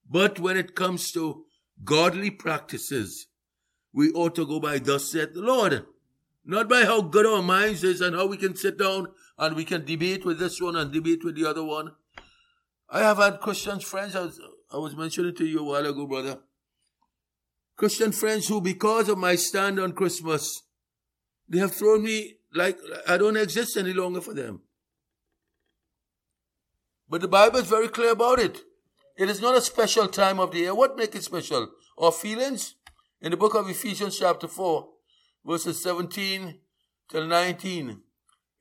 But 0.07 0.39
when 0.39 0.55
it 0.55 0.75
comes 0.75 1.11
to 1.13 1.45
godly 1.83 2.29
practices, 2.29 3.25
we 3.91 4.11
ought 4.11 4.35
to 4.35 4.45
go 4.45 4.59
by 4.59 4.77
thus 4.77 5.11
said 5.11 5.33
the 5.33 5.41
Lord. 5.41 5.83
Not 6.45 6.69
by 6.69 6.85
how 6.85 7.01
good 7.01 7.25
our 7.25 7.41
minds 7.41 7.83
is 7.83 8.01
and 8.01 8.15
how 8.15 8.27
we 8.27 8.37
can 8.37 8.55
sit 8.55 8.77
down 8.77 9.07
and 9.39 9.55
we 9.55 9.65
can 9.65 9.83
debate 9.83 10.25
with 10.25 10.37
this 10.37 10.61
one 10.61 10.75
and 10.75 10.93
debate 10.93 11.23
with 11.23 11.35
the 11.35 11.49
other 11.49 11.63
one. 11.63 11.93
I 12.87 12.99
have 12.99 13.17
had 13.17 13.39
Christian 13.39 13.79
friends, 13.79 14.15
I 14.15 14.21
was, 14.21 14.39
I 14.71 14.77
was 14.77 14.95
mentioning 14.95 15.33
to 15.35 15.45
you 15.45 15.61
a 15.61 15.63
while 15.63 15.85
ago, 15.87 16.05
brother. 16.05 16.37
Christian 17.77 18.11
friends 18.11 18.47
who, 18.47 18.61
because 18.61 19.09
of 19.09 19.17
my 19.17 19.35
stand 19.35 19.79
on 19.79 19.93
Christmas, 19.93 20.61
they 21.49 21.57
have 21.57 21.73
thrown 21.73 22.03
me 22.03 22.35
like 22.53 22.77
I 23.07 23.17
don't 23.17 23.37
exist 23.37 23.75
any 23.75 23.93
longer 23.93 24.21
for 24.21 24.35
them. 24.35 24.61
But 27.11 27.19
the 27.19 27.27
Bible 27.27 27.59
is 27.59 27.67
very 27.67 27.89
clear 27.89 28.13
about 28.13 28.39
it. 28.39 28.61
It 29.17 29.29
is 29.29 29.41
not 29.41 29.57
a 29.57 29.61
special 29.61 30.07
time 30.07 30.39
of 30.39 30.51
the 30.51 30.59
year. 30.59 30.73
What 30.73 30.95
makes 30.95 31.17
it 31.17 31.23
special? 31.23 31.67
Our 31.97 32.13
feelings? 32.13 32.75
In 33.21 33.31
the 33.31 33.37
book 33.37 33.53
of 33.53 33.69
Ephesians, 33.69 34.17
chapter 34.17 34.47
4, 34.47 34.87
verses 35.45 35.83
17 35.83 36.57
till 37.09 37.27
19, 37.27 37.99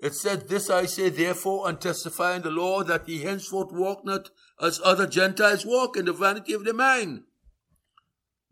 it 0.00 0.14
says, 0.14 0.42
This 0.42 0.68
I 0.68 0.86
say, 0.86 1.10
therefore, 1.10 1.68
and 1.68 1.80
testify 1.80 2.34
in 2.34 2.42
the 2.42 2.50
Lord 2.50 2.88
that 2.88 3.08
ye 3.08 3.22
henceforth 3.22 3.70
walk 3.70 4.04
not 4.04 4.30
as 4.60 4.80
other 4.84 5.06
Gentiles 5.06 5.64
walk 5.64 5.96
in 5.96 6.06
the 6.06 6.12
vanity 6.12 6.52
of 6.52 6.64
their 6.64 6.74
mind. 6.74 7.22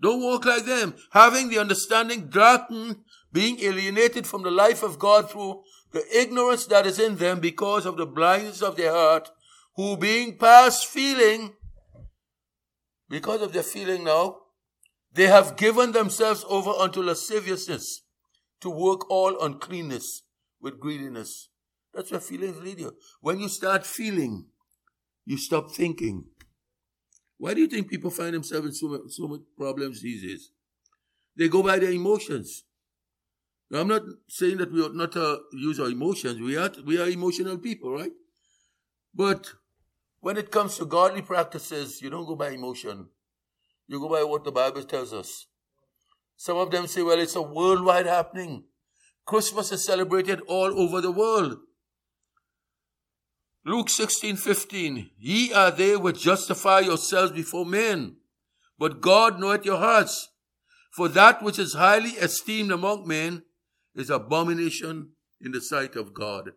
Don't 0.00 0.22
walk 0.22 0.44
like 0.44 0.64
them, 0.64 0.94
having 1.10 1.48
the 1.48 1.58
understanding 1.58 2.28
darkened, 2.28 2.98
being 3.32 3.58
alienated 3.58 4.28
from 4.28 4.44
the 4.44 4.50
life 4.52 4.84
of 4.84 5.00
God 5.00 5.28
through 5.28 5.62
the 5.90 6.04
ignorance 6.16 6.66
that 6.66 6.86
is 6.86 7.00
in 7.00 7.16
them 7.16 7.40
because 7.40 7.84
of 7.84 7.96
the 7.96 8.06
blindness 8.06 8.62
of 8.62 8.76
their 8.76 8.92
heart, 8.92 9.30
who 9.78 9.96
being 9.96 10.36
past 10.36 10.86
feeling, 10.88 11.52
because 13.08 13.40
of 13.42 13.52
their 13.52 13.62
feeling 13.62 14.02
now, 14.02 14.36
they 15.12 15.28
have 15.28 15.56
given 15.56 15.92
themselves 15.92 16.44
over 16.48 16.70
unto 16.70 17.00
lasciviousness 17.00 18.02
to 18.60 18.70
work 18.70 19.08
all 19.08 19.40
uncleanness 19.40 20.24
with 20.60 20.80
greediness. 20.80 21.50
That's 21.94 22.10
where 22.10 22.18
feelings 22.18 22.58
lead 22.60 22.80
you. 22.80 22.96
When 23.20 23.38
you 23.38 23.48
start 23.48 23.86
feeling, 23.86 24.46
you 25.24 25.38
stop 25.38 25.70
thinking. 25.70 26.24
Why 27.36 27.54
do 27.54 27.60
you 27.60 27.68
think 27.68 27.88
people 27.88 28.10
find 28.10 28.34
themselves 28.34 28.66
in 28.66 28.72
so, 28.72 28.88
much, 28.88 29.00
so 29.10 29.28
much 29.28 29.42
problems 29.56 30.02
these 30.02 30.22
days? 30.22 30.50
They 31.36 31.48
go 31.48 31.62
by 31.62 31.78
their 31.78 31.92
emotions. 31.92 32.64
Now, 33.70 33.82
I'm 33.82 33.88
not 33.88 34.02
saying 34.28 34.56
that 34.56 34.72
we 34.72 34.82
ought 34.82 34.96
not 34.96 35.12
to 35.12 35.38
use 35.52 35.78
our 35.78 35.88
emotions. 35.88 36.40
We 36.40 36.56
are, 36.56 36.72
we 36.84 37.00
are 37.00 37.08
emotional 37.08 37.58
people, 37.58 37.92
right? 37.92 38.10
But 39.14 39.46
when 40.20 40.36
it 40.36 40.50
comes 40.50 40.76
to 40.76 40.84
godly 40.84 41.22
practices, 41.22 42.02
you 42.02 42.10
don't 42.10 42.26
go 42.26 42.34
by 42.34 42.50
emotion. 42.50 43.08
You 43.86 44.00
go 44.00 44.08
by 44.08 44.24
what 44.24 44.44
the 44.44 44.52
Bible 44.52 44.82
tells 44.82 45.12
us. 45.12 45.46
Some 46.36 46.56
of 46.56 46.70
them 46.70 46.86
say, 46.86 47.02
well, 47.02 47.18
it's 47.18 47.36
a 47.36 47.42
worldwide 47.42 48.06
happening. 48.06 48.64
Christmas 49.26 49.72
is 49.72 49.84
celebrated 49.84 50.40
all 50.46 50.78
over 50.78 51.00
the 51.00 51.12
world. 51.12 51.58
Luke 53.64 53.90
16, 53.90 54.36
15. 54.36 55.10
Ye 55.18 55.52
are 55.52 55.70
they 55.70 55.96
which 55.96 56.22
justify 56.22 56.80
yourselves 56.80 57.32
before 57.32 57.66
men, 57.66 58.16
but 58.78 59.00
God 59.00 59.38
knoweth 59.38 59.64
your 59.64 59.78
hearts. 59.78 60.28
For 60.96 61.08
that 61.08 61.42
which 61.42 61.58
is 61.58 61.74
highly 61.74 62.10
esteemed 62.10 62.72
among 62.72 63.06
men 63.06 63.42
is 63.94 64.10
abomination 64.10 65.10
in 65.40 65.52
the 65.52 65.60
sight 65.60 65.96
of 65.96 66.14
God. 66.14 66.52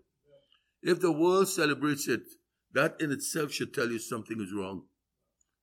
If 0.82 1.00
the 1.00 1.12
world 1.12 1.50
celebrates 1.50 2.08
it, 2.08 2.22
that 2.74 2.96
in 3.00 3.12
itself 3.12 3.52
should 3.52 3.74
tell 3.74 3.90
you 3.90 4.00
something 4.00 4.40
is 4.40 4.54
wrong. 4.54 4.84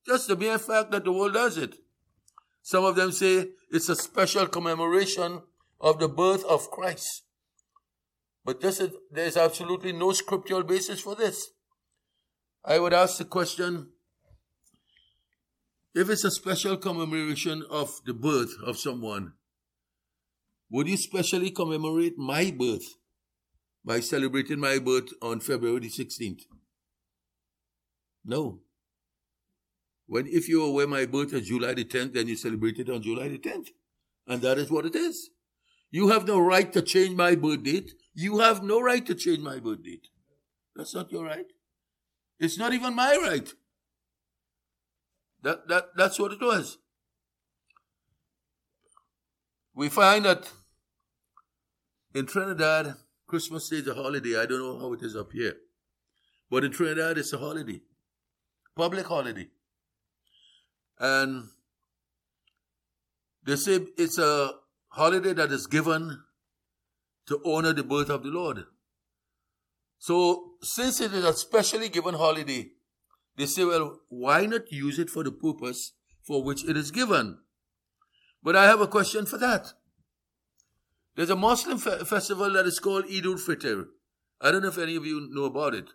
Just 0.05 0.27
the 0.27 0.35
mere 0.35 0.57
fact 0.57 0.91
that 0.91 1.03
the 1.03 1.11
world 1.11 1.33
does 1.33 1.57
it. 1.57 1.75
Some 2.61 2.85
of 2.85 2.95
them 2.95 3.11
say 3.11 3.47
it's 3.71 3.89
a 3.89 3.95
special 3.95 4.47
commemoration 4.47 5.41
of 5.81 5.99
the 5.99 6.07
birth 6.07 6.43
of 6.45 6.71
Christ. 6.71 7.23
But 8.45 8.61
this 8.61 8.79
is, 8.79 8.91
there 9.11 9.25
is 9.25 9.37
absolutely 9.37 9.91
no 9.91 10.11
scriptural 10.11 10.63
basis 10.63 10.99
for 10.99 11.15
this. 11.15 11.51
I 12.63 12.79
would 12.79 12.93
ask 12.93 13.17
the 13.17 13.25
question 13.25 13.89
if 15.95 16.09
it's 16.09 16.23
a 16.23 16.31
special 16.31 16.77
commemoration 16.77 17.63
of 17.69 17.99
the 18.05 18.13
birth 18.13 18.53
of 18.63 18.77
someone, 18.77 19.33
would 20.69 20.87
you 20.87 20.97
specially 20.97 21.49
commemorate 21.49 22.17
my 22.17 22.51
birth 22.51 22.85
by 23.83 23.99
celebrating 23.99 24.59
my 24.59 24.77
birth 24.77 25.09
on 25.21 25.39
February 25.39 25.89
16th? 25.89 26.43
No. 28.25 28.59
When 30.09 30.25
if 30.25 30.49
you 30.49 30.63
aware 30.63 30.87
my 30.87 31.05
birth 31.05 31.33
is 31.33 31.47
July 31.47 31.75
the 31.75 31.85
10th, 31.85 32.13
then 32.13 32.27
you 32.27 32.35
celebrate 32.35 32.79
it 32.79 32.89
on 32.89 33.01
July 33.01 33.27
the 33.27 33.37
10th. 33.37 33.67
And 34.27 34.41
that 34.41 34.57
is 34.57 34.71
what 34.71 34.85
it 34.85 34.95
is. 34.95 35.29
You 35.91 36.09
have 36.09 36.27
no 36.27 36.39
right 36.39 36.71
to 36.73 36.81
change 36.81 37.15
my 37.15 37.35
birth 37.35 37.63
date. 37.63 37.93
You 38.15 38.39
have 38.39 38.63
no 38.63 38.81
right 38.81 39.05
to 39.05 39.13
change 39.13 39.39
my 39.39 39.59
birth 39.59 39.83
date. 39.83 40.07
That's 40.75 40.95
not 40.95 41.11
your 41.11 41.25
right. 41.25 41.45
It's 42.39 42.57
not 42.57 42.73
even 42.73 42.95
my 42.95 43.17
right. 43.21 43.53
That, 45.43 45.67
that, 45.67 45.89
that's 45.95 46.19
what 46.19 46.31
it 46.31 46.41
was. 46.41 46.77
We 49.75 49.89
find 49.89 50.25
that 50.25 50.51
in 52.15 52.25
Trinidad, 52.25 52.95
Christmas 53.27 53.71
is 53.71 53.87
a 53.87 53.93
holiday. 53.93 54.39
I 54.39 54.47
don't 54.47 54.59
know 54.59 54.79
how 54.79 54.93
it 54.93 55.03
is 55.03 55.15
up 55.15 55.31
here. 55.31 55.55
But 56.49 56.63
in 56.63 56.71
Trinidad, 56.71 57.17
it's 57.19 57.31
a 57.31 57.37
holiday 57.37 57.81
public 58.79 59.07
holiday. 59.07 59.47
And 60.99 61.49
they 63.45 63.55
say 63.55 63.79
it's 63.97 64.17
a 64.17 64.51
holiday 64.87 65.33
that 65.33 65.51
is 65.51 65.67
given 65.67 66.19
to 67.27 67.41
honor 67.45 67.73
the 67.73 67.83
birth 67.83 68.09
of 68.09 68.23
the 68.23 68.29
Lord. 68.29 68.65
So, 69.97 70.51
since 70.61 71.01
it 71.01 71.13
is 71.13 71.25
a 71.25 71.33
specially 71.33 71.89
given 71.89 72.15
holiday, 72.15 72.71
they 73.37 73.45
say, 73.45 73.65
well, 73.65 73.99
why 74.07 74.45
not 74.45 74.71
use 74.71 74.97
it 74.97 75.09
for 75.09 75.23
the 75.23 75.31
purpose 75.31 75.93
for 76.21 76.41
which 76.43 76.63
it 76.63 76.77
is 76.77 76.91
given? 76.91 77.37
But 78.41 78.55
I 78.55 78.65
have 78.65 78.79
a 78.79 78.87
question 78.87 79.25
for 79.25 79.37
that. 79.37 79.73
There's 81.15 81.29
a 81.29 81.35
Muslim 81.35 81.77
fe- 81.77 82.05
festival 82.05 82.53
that 82.53 82.65
is 82.65 82.79
called 82.79 83.05
Eid 83.13 83.25
al-Fitr. 83.25 83.87
I 84.41 84.51
don't 84.51 84.61
know 84.61 84.69
if 84.69 84.77
any 84.77 84.95
of 84.95 85.05
you 85.05 85.27
know 85.31 85.43
about 85.43 85.75
it. 85.75 85.89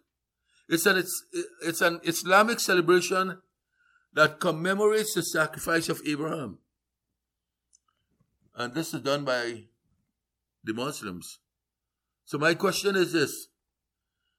It's 0.68 0.86
an, 0.86 0.96
it's, 0.96 1.24
it's 1.62 1.80
an 1.80 2.00
Islamic 2.04 2.60
celebration 2.60 3.38
that 4.14 4.40
commemorates 4.40 5.14
the 5.14 5.22
sacrifice 5.22 5.88
of 5.88 6.00
Abraham. 6.06 6.58
And 8.54 8.72
this 8.74 8.94
is 8.94 9.02
done 9.02 9.24
by 9.24 9.64
the 10.62 10.72
Muslims. 10.72 11.40
So 12.24 12.38
my 12.38 12.54
question 12.54 12.96
is 12.96 13.12
this. 13.12 13.48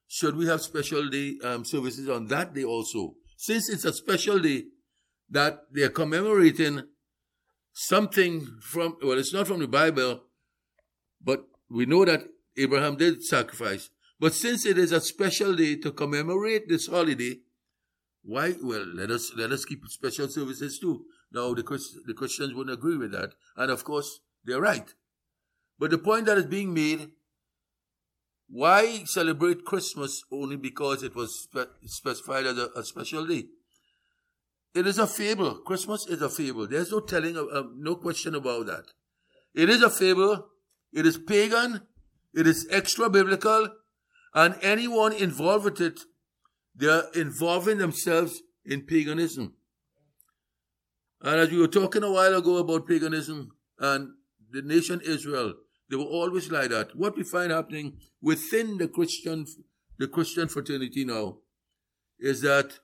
Should 0.08 0.36
we 0.36 0.48
have 0.48 0.62
special 0.62 1.10
day 1.10 1.38
um, 1.44 1.66
services 1.66 2.10
on 2.10 2.28
that 2.28 2.54
day 2.54 2.64
also? 2.64 3.16
Since 3.38 3.70
it's 3.70 3.86
a 3.86 3.94
special 3.94 4.40
day 4.40 4.66
that 5.30 5.62
they're 5.72 5.90
commemorating 5.90 6.84
something 7.74 8.48
from, 8.62 8.98
well, 9.04 9.18
it's 9.18 9.34
not 9.34 9.48
from 9.48 9.60
the 9.60 9.68
Bible, 9.68 10.22
but 11.22 11.46
we 11.70 11.86
know 11.86 12.06
that 12.06 12.24
Abraham 12.58 12.96
did 12.96 13.24
sacrifice. 13.24 13.90
But 14.19 14.34
since 14.34 14.65
it 14.65 14.78
is 14.78 14.91
a 14.91 15.01
special 15.01 15.56
day 15.56 15.75
to 15.78 15.91
commemorate 15.91 16.69
this 16.69 16.88
holiday, 16.88 17.39
why? 18.23 18.56
Well, 18.62 18.86
let 18.93 19.12
us 19.12 19.32
let 19.36 19.51
us 19.51 19.65
keep 19.65 19.86
special 19.88 20.28
services 20.28 20.80
too. 20.80 21.06
Now 21.32 21.54
the 21.54 21.63
the 22.06 22.13
Christians 22.13 22.54
wouldn't 22.54 22.78
agree 22.78 22.97
with 22.97 23.12
that, 23.12 23.34
and 23.56 23.69
of 23.71 23.84
course 23.84 24.19
they're 24.43 24.62
right. 24.62 24.93
But 25.78 25.91
the 25.91 25.97
point 25.97 26.25
that 26.25 26.38
is 26.38 26.45
being 26.45 26.73
made 26.73 27.12
why 28.47 29.04
celebrate 29.06 29.65
Christmas 29.65 30.23
only 30.32 30.56
because 30.56 31.04
it 31.04 31.15
was 31.15 31.43
spe- 31.43 31.71
specified 31.86 32.45
as 32.45 32.58
a, 32.58 32.69
a, 32.75 32.84
special 32.84 33.25
day? 33.25 33.45
It 34.73 34.86
is 34.86 34.99
a 34.99 35.08
fable. 35.08 35.56
Christmas 35.65 36.06
is 36.08 36.21
a 36.21 36.30
fable. 36.30 36.67
There's 36.67 36.91
no 36.91 36.99
telling, 36.99 37.38
uh, 37.38 37.63
no 37.75 37.95
question 37.95 38.36
about 38.36 38.67
that. 38.67 38.84
It 39.54 39.69
is 39.69 39.82
a 39.82 39.89
fable. 39.89 40.47
It 40.93 41.06
is 41.06 41.17
pagan. 41.17 41.82
It 42.34 42.45
is 42.45 42.67
extra 42.69 43.10
biblical. 43.10 43.69
And 44.36 44.58
anyone 44.62 45.13
involved 45.13 45.63
with 45.63 45.82
it, 45.82 46.02
they're 46.76 47.06
involving 47.15 47.78
themselves 47.78 48.41
in 48.65 48.82
paganism. 48.82 49.54
And 51.21 51.39
as 51.39 51.50
we 51.50 51.58
were 51.58 51.69
talking 51.69 52.04
a 52.04 52.12
while 52.12 52.36
ago 52.36 52.58
about 52.58 52.86
paganism 52.86 53.52
and 53.80 54.10
the 54.52 54.62
nation 54.62 55.00
Israel, 55.06 55.54
they 55.89 55.95
were 55.95 56.04
always 56.04 56.52
like 56.52 56.69
that. 56.71 56.95
What 56.95 57.15
we 57.15 57.24
find 57.24 57.52
happening 57.52 57.98
within 58.21 58.78
the 58.78 58.89
Christian, 58.89 59.45
the 59.98 60.08
Christian 60.08 60.50
fraternity 60.50 61.06
now 61.06 61.38
is 62.19 62.41
that, 62.41 62.80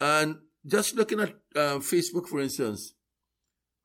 and 0.00 0.36
just 0.66 0.96
looking 0.96 1.20
at 1.20 1.30
uh, 1.56 1.78
Facebook, 1.78 2.28
for 2.28 2.40
instance, 2.40 2.92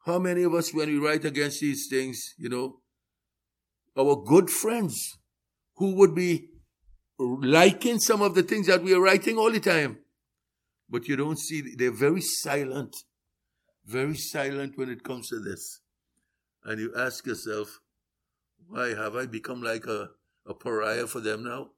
how 0.05 0.19
many 0.19 0.43
of 0.43 0.53
us, 0.53 0.73
when 0.73 0.89
we 0.89 0.97
write 0.97 1.23
against 1.23 1.61
these 1.61 1.87
things, 1.87 2.35
you 2.37 2.49
know, 2.49 2.81
our 3.97 4.17
good 4.17 4.49
friends 4.49 5.17
who 5.77 5.95
would 5.95 6.15
be 6.15 6.49
liking 7.17 7.99
some 7.99 8.21
of 8.21 8.35
the 8.35 8.43
things 8.43 8.67
that 8.67 8.83
we 8.83 8.93
are 8.93 9.01
writing 9.01 9.37
all 9.37 9.51
the 9.51 9.59
time, 9.59 9.99
but 10.89 11.07
you 11.07 11.15
don't 11.15 11.39
see, 11.39 11.75
they're 11.75 11.91
very 11.91 12.21
silent, 12.21 12.95
very 13.85 14.15
silent 14.15 14.77
when 14.77 14.89
it 14.89 15.03
comes 15.03 15.29
to 15.29 15.39
this 15.39 15.81
and 16.65 16.79
you 16.79 16.91
ask 16.97 17.25
yourself, 17.25 17.79
why 18.67 18.89
have 18.95 19.15
I 19.15 19.27
become 19.27 19.61
like 19.61 19.85
a, 19.85 20.09
a 20.47 20.53
pariah 20.53 21.05
for 21.05 21.19
them 21.19 21.43
now? 21.43 21.69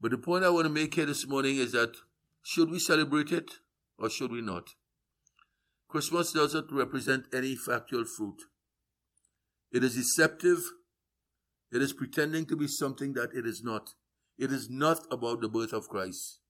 But 0.00 0.12
the 0.12 0.18
point 0.18 0.44
I 0.44 0.50
want 0.50 0.66
to 0.66 0.72
make 0.72 0.94
here 0.94 1.06
this 1.06 1.26
morning 1.26 1.56
is 1.56 1.72
that 1.72 1.94
should 2.42 2.70
we 2.70 2.78
celebrate 2.78 3.30
it 3.30 3.50
or 3.98 4.08
should 4.08 4.32
we 4.32 4.40
not? 4.40 4.70
Christmas 5.88 6.32
doesn't 6.32 6.72
represent 6.72 7.26
any 7.32 7.56
factual 7.56 8.04
fruit. 8.04 8.42
It 9.70 9.84
is 9.84 9.96
deceptive. 9.96 10.60
It 11.72 11.82
is 11.82 11.92
pretending 11.92 12.46
to 12.46 12.56
be 12.56 12.66
something 12.66 13.12
that 13.14 13.30
it 13.34 13.46
is 13.46 13.62
not. 13.62 13.90
It 14.38 14.52
is 14.52 14.70
not 14.70 15.06
about 15.10 15.40
the 15.40 15.48
birth 15.48 15.72
of 15.72 15.88
Christ. 15.88 16.40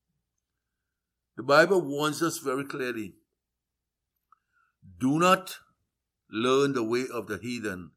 The 1.37 1.43
Bible 1.43 1.81
warns 1.81 2.23
us 2.23 2.39
very 2.39 2.65
clearly 2.65 3.15
do 4.99 5.19
not 5.19 5.59
learn 6.31 6.73
the 6.73 6.83
way 6.83 7.07
of 7.13 7.27
the 7.27 7.39
heathen. 7.39 7.93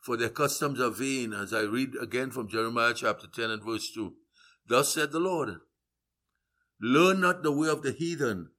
For 0.00 0.16
their 0.16 0.30
customs 0.30 0.80
are 0.80 0.90
vain, 0.90 1.32
as 1.32 1.52
I 1.52 1.62
read 1.62 1.90
again 2.00 2.30
from 2.30 2.48
Jeremiah 2.48 2.94
chapter 2.94 3.26
10 3.26 3.50
and 3.50 3.64
verse 3.64 3.90
2. 3.94 4.14
Thus 4.66 4.94
said 4.94 5.12
the 5.12 5.20
Lord, 5.20 5.58
Learn 6.80 7.20
not 7.20 7.42
the 7.42 7.52
way 7.52 7.68
of 7.68 7.82
the 7.82 7.92
heathen, 7.92 8.50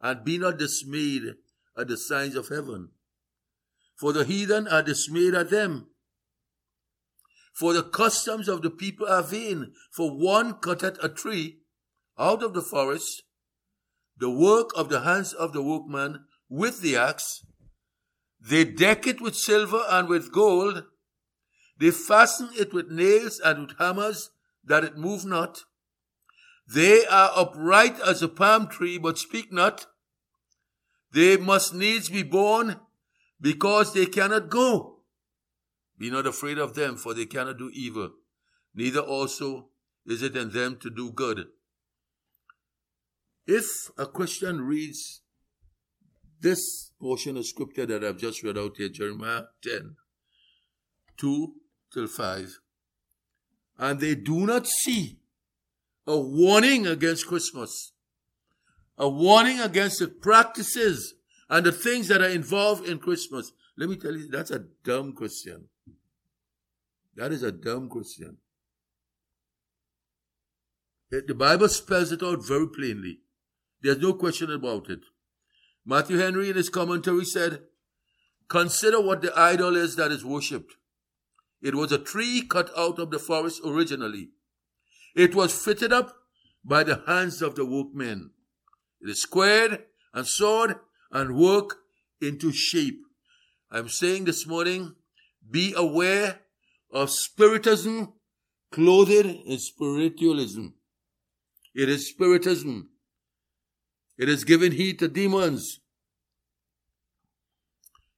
and 0.00 0.24
be 0.24 0.36
not 0.36 0.58
dismayed 0.58 1.36
at 1.76 1.88
the 1.88 1.96
signs 1.96 2.34
of 2.34 2.48
heaven. 2.48 2.90
For 3.96 4.12
the 4.12 4.24
heathen 4.24 4.68
are 4.68 4.82
dismayed 4.82 5.34
at 5.34 5.50
them. 5.50 5.89
For 7.52 7.72
the 7.72 7.82
customs 7.82 8.48
of 8.48 8.62
the 8.62 8.70
people 8.70 9.06
are 9.06 9.22
vain. 9.22 9.72
For 9.90 10.10
one 10.10 10.54
cutteth 10.54 11.02
a 11.02 11.08
tree 11.08 11.58
out 12.18 12.42
of 12.42 12.54
the 12.54 12.62
forest, 12.62 13.22
the 14.16 14.30
work 14.30 14.70
of 14.76 14.88
the 14.88 15.00
hands 15.00 15.32
of 15.32 15.52
the 15.52 15.62
workman 15.62 16.24
with 16.48 16.82
the 16.82 16.96
axe, 16.96 17.44
they 18.40 18.64
deck 18.64 19.06
it 19.06 19.20
with 19.20 19.36
silver 19.36 19.82
and 19.88 20.08
with 20.08 20.32
gold. 20.32 20.84
They 21.78 21.90
fasten 21.90 22.50
it 22.58 22.72
with 22.72 22.90
nails 22.90 23.40
and 23.44 23.66
with 23.66 23.78
hammers 23.78 24.30
that 24.64 24.84
it 24.84 24.96
move 24.96 25.24
not. 25.24 25.64
They 26.72 27.04
are 27.06 27.32
upright 27.34 27.98
as 28.00 28.22
a 28.22 28.28
palm 28.28 28.68
tree, 28.68 28.98
but 28.98 29.18
speak 29.18 29.52
not. 29.52 29.86
They 31.12 31.36
must 31.36 31.74
needs 31.74 32.08
be 32.08 32.22
borne 32.22 32.80
because 33.40 33.92
they 33.92 34.06
cannot 34.06 34.48
go. 34.48 34.99
Be 36.00 36.10
not 36.10 36.26
afraid 36.26 36.56
of 36.56 36.74
them, 36.74 36.96
for 36.96 37.12
they 37.12 37.26
cannot 37.26 37.58
do 37.58 37.70
evil. 37.74 38.10
Neither 38.74 39.00
also 39.00 39.68
is 40.06 40.22
it 40.22 40.34
in 40.34 40.50
them 40.50 40.78
to 40.80 40.88
do 40.88 41.12
good. 41.12 41.44
If 43.46 43.90
a 43.98 44.06
Christian 44.06 44.62
reads 44.62 45.20
this 46.40 46.92
portion 46.98 47.36
of 47.36 47.44
scripture 47.44 47.84
that 47.84 48.02
I've 48.02 48.16
just 48.16 48.42
read 48.42 48.56
out 48.56 48.78
here, 48.78 48.88
Jeremiah 48.88 49.42
10, 49.62 49.96
2 51.18 51.52
till 51.92 52.06
5, 52.06 52.60
and 53.78 54.00
they 54.00 54.14
do 54.14 54.46
not 54.46 54.66
see 54.66 55.18
a 56.06 56.18
warning 56.18 56.86
against 56.86 57.26
Christmas, 57.26 57.92
a 58.96 59.06
warning 59.06 59.60
against 59.60 59.98
the 59.98 60.08
practices 60.08 61.12
and 61.50 61.66
the 61.66 61.72
things 61.72 62.08
that 62.08 62.22
are 62.22 62.30
involved 62.30 62.88
in 62.88 62.98
Christmas. 62.98 63.52
Let 63.76 63.90
me 63.90 63.96
tell 63.96 64.16
you, 64.16 64.28
that's 64.28 64.50
a 64.50 64.64
dumb 64.82 65.12
Christian. 65.12 65.69
That 67.20 67.32
is 67.32 67.42
a 67.42 67.52
dumb 67.52 67.90
Christian. 67.90 68.38
The 71.10 71.34
Bible 71.34 71.68
spells 71.68 72.12
it 72.12 72.22
out 72.22 72.42
very 72.42 72.66
plainly. 72.66 73.18
There's 73.82 73.98
no 73.98 74.14
question 74.14 74.50
about 74.50 74.88
it. 74.88 75.00
Matthew 75.84 76.16
Henry 76.16 76.48
in 76.48 76.56
his 76.56 76.70
commentary 76.70 77.26
said, 77.26 77.64
Consider 78.48 79.02
what 79.02 79.20
the 79.20 79.38
idol 79.38 79.76
is 79.76 79.96
that 79.96 80.10
is 80.10 80.24
worshipped. 80.24 80.76
It 81.60 81.74
was 81.74 81.92
a 81.92 81.98
tree 81.98 82.40
cut 82.40 82.70
out 82.74 82.98
of 82.98 83.10
the 83.10 83.18
forest 83.18 83.60
originally. 83.66 84.30
It 85.14 85.34
was 85.34 85.54
fitted 85.54 85.92
up 85.92 86.16
by 86.64 86.84
the 86.84 87.02
hands 87.06 87.42
of 87.42 87.54
the 87.54 87.66
workmen. 87.66 88.30
It 89.02 89.10
is 89.10 89.20
squared 89.20 89.84
and 90.14 90.26
sawed 90.26 90.76
and 91.12 91.36
worked 91.36 91.74
into 92.22 92.50
shape. 92.50 93.02
I'm 93.70 93.90
saying 93.90 94.24
this 94.24 94.46
morning, 94.46 94.94
be 95.50 95.74
aware 95.76 96.40
of 96.92 97.10
spiritism 97.10 98.12
clothed 98.72 99.26
in 99.26 99.58
spiritualism. 99.58 100.68
It 101.74 101.88
is 101.88 102.08
spiritism. 102.08 102.90
It 104.18 104.28
is 104.28 104.44
giving 104.44 104.72
heed 104.72 104.98
to 104.98 105.08
demons. 105.08 105.80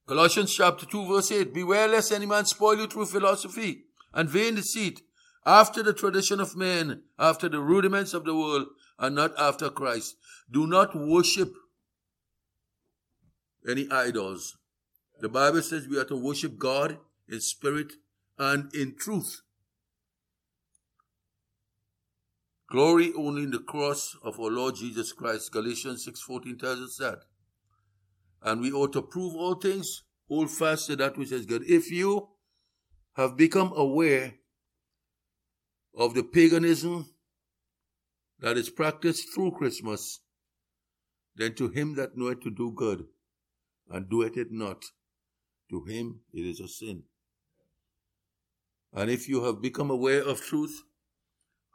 Colossians 0.07 0.53
chapter 0.53 0.85
2 0.85 1.07
verse 1.07 1.31
8, 1.31 1.53
Beware 1.53 1.87
lest 1.87 2.11
any 2.11 2.25
man 2.25 2.45
spoil 2.45 2.77
you 2.77 2.87
through 2.87 3.05
philosophy 3.05 3.85
and 4.13 4.29
vain 4.29 4.55
deceit, 4.55 5.01
after 5.45 5.81
the 5.81 5.93
tradition 5.93 6.39
of 6.39 6.55
men, 6.55 7.03
after 7.17 7.49
the 7.49 7.59
rudiments 7.59 8.13
of 8.13 8.25
the 8.25 8.35
world, 8.35 8.67
and 8.99 9.15
not 9.15 9.33
after 9.37 9.69
Christ. 9.69 10.15
Do 10.51 10.67
not 10.67 10.95
worship 10.95 11.51
any 13.67 13.89
idols. 13.89 14.57
The 15.19 15.29
Bible 15.29 15.61
says 15.61 15.87
we 15.87 15.97
are 15.97 16.05
to 16.05 16.15
worship 16.15 16.57
God 16.57 16.97
in 17.27 17.39
spirit 17.41 17.93
and 18.37 18.73
in 18.73 18.95
truth. 18.97 19.41
Glory 22.69 23.11
only 23.15 23.43
in 23.43 23.51
the 23.51 23.59
cross 23.59 24.15
of 24.23 24.39
our 24.39 24.49
Lord 24.49 24.75
Jesus 24.75 25.11
Christ. 25.13 25.51
Galatians 25.51 26.07
6.14 26.07 26.59
tells 26.59 26.79
us 26.79 26.97
that. 26.97 27.19
And 28.41 28.61
we 28.61 28.71
ought 28.71 28.93
to 28.93 29.01
prove 29.01 29.35
all 29.35 29.55
things, 29.55 30.03
hold 30.27 30.49
fast 30.49 30.87
to 30.87 30.95
that 30.95 31.17
which 31.17 31.31
is 31.31 31.45
good. 31.45 31.63
If 31.69 31.91
you 31.91 32.29
have 33.15 33.37
become 33.37 33.71
aware 33.75 34.33
of 35.95 36.15
the 36.15 36.23
paganism 36.23 37.09
that 38.39 38.57
is 38.57 38.69
practiced 38.69 39.27
through 39.33 39.51
Christmas, 39.51 40.19
then 41.35 41.53
to 41.55 41.69
him 41.69 41.95
that 41.95 42.17
knoweth 42.17 42.41
to 42.41 42.49
do 42.49 42.71
good 42.75 43.05
and 43.89 44.09
doeth 44.09 44.37
it 44.37 44.51
not, 44.51 44.83
to 45.69 45.83
him 45.83 46.21
it 46.33 46.41
is 46.41 46.59
a 46.59 46.67
sin. 46.67 47.03
And 48.93 49.09
if 49.09 49.27
you 49.27 49.43
have 49.45 49.61
become 49.61 49.89
aware 49.89 50.21
of 50.21 50.41
truth, 50.41 50.83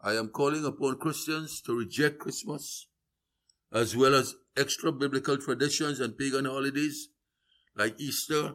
I 0.02 0.14
am 0.14 0.28
calling 0.28 0.64
upon 0.64 0.98
Christians 0.98 1.60
to 1.62 1.76
reject 1.76 2.20
Christmas 2.20 2.86
as 3.72 3.96
well 3.96 4.14
as 4.14 4.34
extra 4.56 4.92
biblical 4.92 5.36
traditions 5.36 6.00
and 6.00 6.16
pagan 6.16 6.44
holidays 6.44 7.08
like 7.76 8.00
Easter 8.00 8.54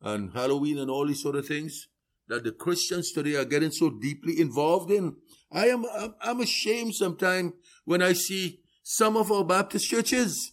and 0.00 0.32
Halloween 0.32 0.78
and 0.78 0.90
all 0.90 1.06
these 1.06 1.22
sort 1.22 1.36
of 1.36 1.46
things 1.46 1.88
that 2.28 2.44
the 2.44 2.52
Christians 2.52 3.12
today 3.12 3.34
are 3.34 3.44
getting 3.44 3.70
so 3.70 3.90
deeply 3.90 4.40
involved 4.40 4.90
in. 4.90 5.16
I 5.50 5.66
am 5.66 5.84
I'm 6.20 6.40
ashamed 6.40 6.94
sometimes 6.94 7.52
when 7.84 8.02
I 8.02 8.12
see 8.12 8.60
some 8.82 9.16
of 9.16 9.32
our 9.32 9.44
Baptist 9.44 9.88
churches, 9.88 10.52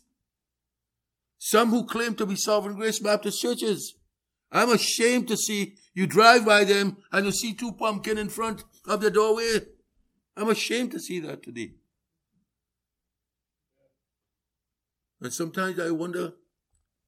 some 1.38 1.70
who 1.70 1.86
claim 1.86 2.16
to 2.16 2.26
be 2.26 2.36
Sovereign 2.36 2.76
Grace 2.76 3.00
Baptist 3.00 3.42
churches. 3.42 3.96
I'm 4.56 4.72
ashamed 4.72 5.28
to 5.28 5.36
see 5.36 5.76
you 5.94 6.08
drive 6.08 6.46
by 6.46 6.64
them 6.64 6.98
and 7.12 7.26
you 7.26 7.32
see 7.34 7.54
two 7.54 7.74
pumpkin 7.74 8.18
in 8.18 8.30
front 8.30 8.64
of 8.88 9.02
the 9.02 9.12
doorway 9.12 9.60
I'm 10.38 10.50
ashamed 10.50 10.92
to 10.92 11.00
see 11.00 11.20
that 11.22 11.44
today. 11.44 11.72
And 15.22 15.34
sometimes 15.34 15.80
I 15.80 15.92
wonder, 15.92 16.34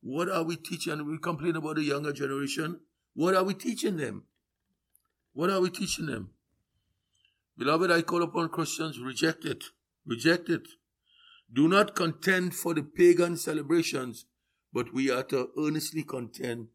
What 0.02 0.30
are 0.30 0.44
we 0.44 0.56
teaching? 0.56 0.94
And 0.94 1.08
we 1.08 1.18
complain 1.18 1.56
about 1.56 1.76
the 1.76 1.84
younger 1.84 2.14
generation. 2.14 2.80
What 3.14 3.36
are 3.36 3.44
we 3.44 3.54
teaching 3.54 3.98
them? 3.98 4.24
What 5.34 5.50
are 5.50 5.60
we 5.60 5.70
teaching 5.70 6.06
them? 6.06 6.32
Beloved, 7.58 7.92
I 7.92 8.02
call 8.02 8.24
upon 8.24 8.50
Christians, 8.50 9.00
reject 9.00 9.44
it. 9.44 9.64
Reject 10.06 10.50
it. 10.50 10.68
Do 11.52 11.68
not 11.68 11.96
contend 11.96 12.56
for 12.56 12.74
the 12.74 12.84
pagan 12.84 13.36
celebrations, 13.36 14.26
but 14.72 14.94
we 14.94 15.10
are 15.10 15.24
to 15.24 15.50
earnestly 15.58 16.04
contend 16.04 16.68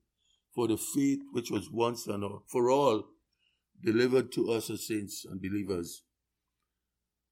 for 0.55 0.68
the 0.68 0.76
faith 0.76 1.20
which 1.32 1.50
was 1.50 1.70
once 1.70 2.07
and 2.07 2.24
for 2.46 2.70
all 2.70 3.05
delivered 3.82 4.30
to 4.32 4.50
us 4.53 4.70
as 4.70 4.86
saints 4.86 5.24
and 5.28 5.40
believers. 5.40 6.03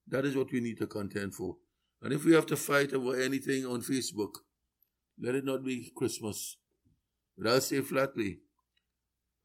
That 0.08 0.24
is 0.24 0.36
what 0.36 0.50
we 0.52 0.60
need 0.60 0.78
to 0.78 0.86
contend 0.86 1.34
for. 1.34 1.56
And 2.02 2.12
if 2.12 2.24
we 2.24 2.32
have 2.32 2.46
to 2.46 2.56
fight 2.56 2.92
over 2.92 3.20
anything 3.20 3.66
on 3.66 3.82
Facebook, 3.82 4.32
let 5.20 5.34
it 5.34 5.44
not 5.44 5.64
be 5.64 5.92
Christmas. 5.94 6.56
But 7.36 7.50
I'll 7.50 7.60
say 7.60 7.80
flatly, 7.82 8.38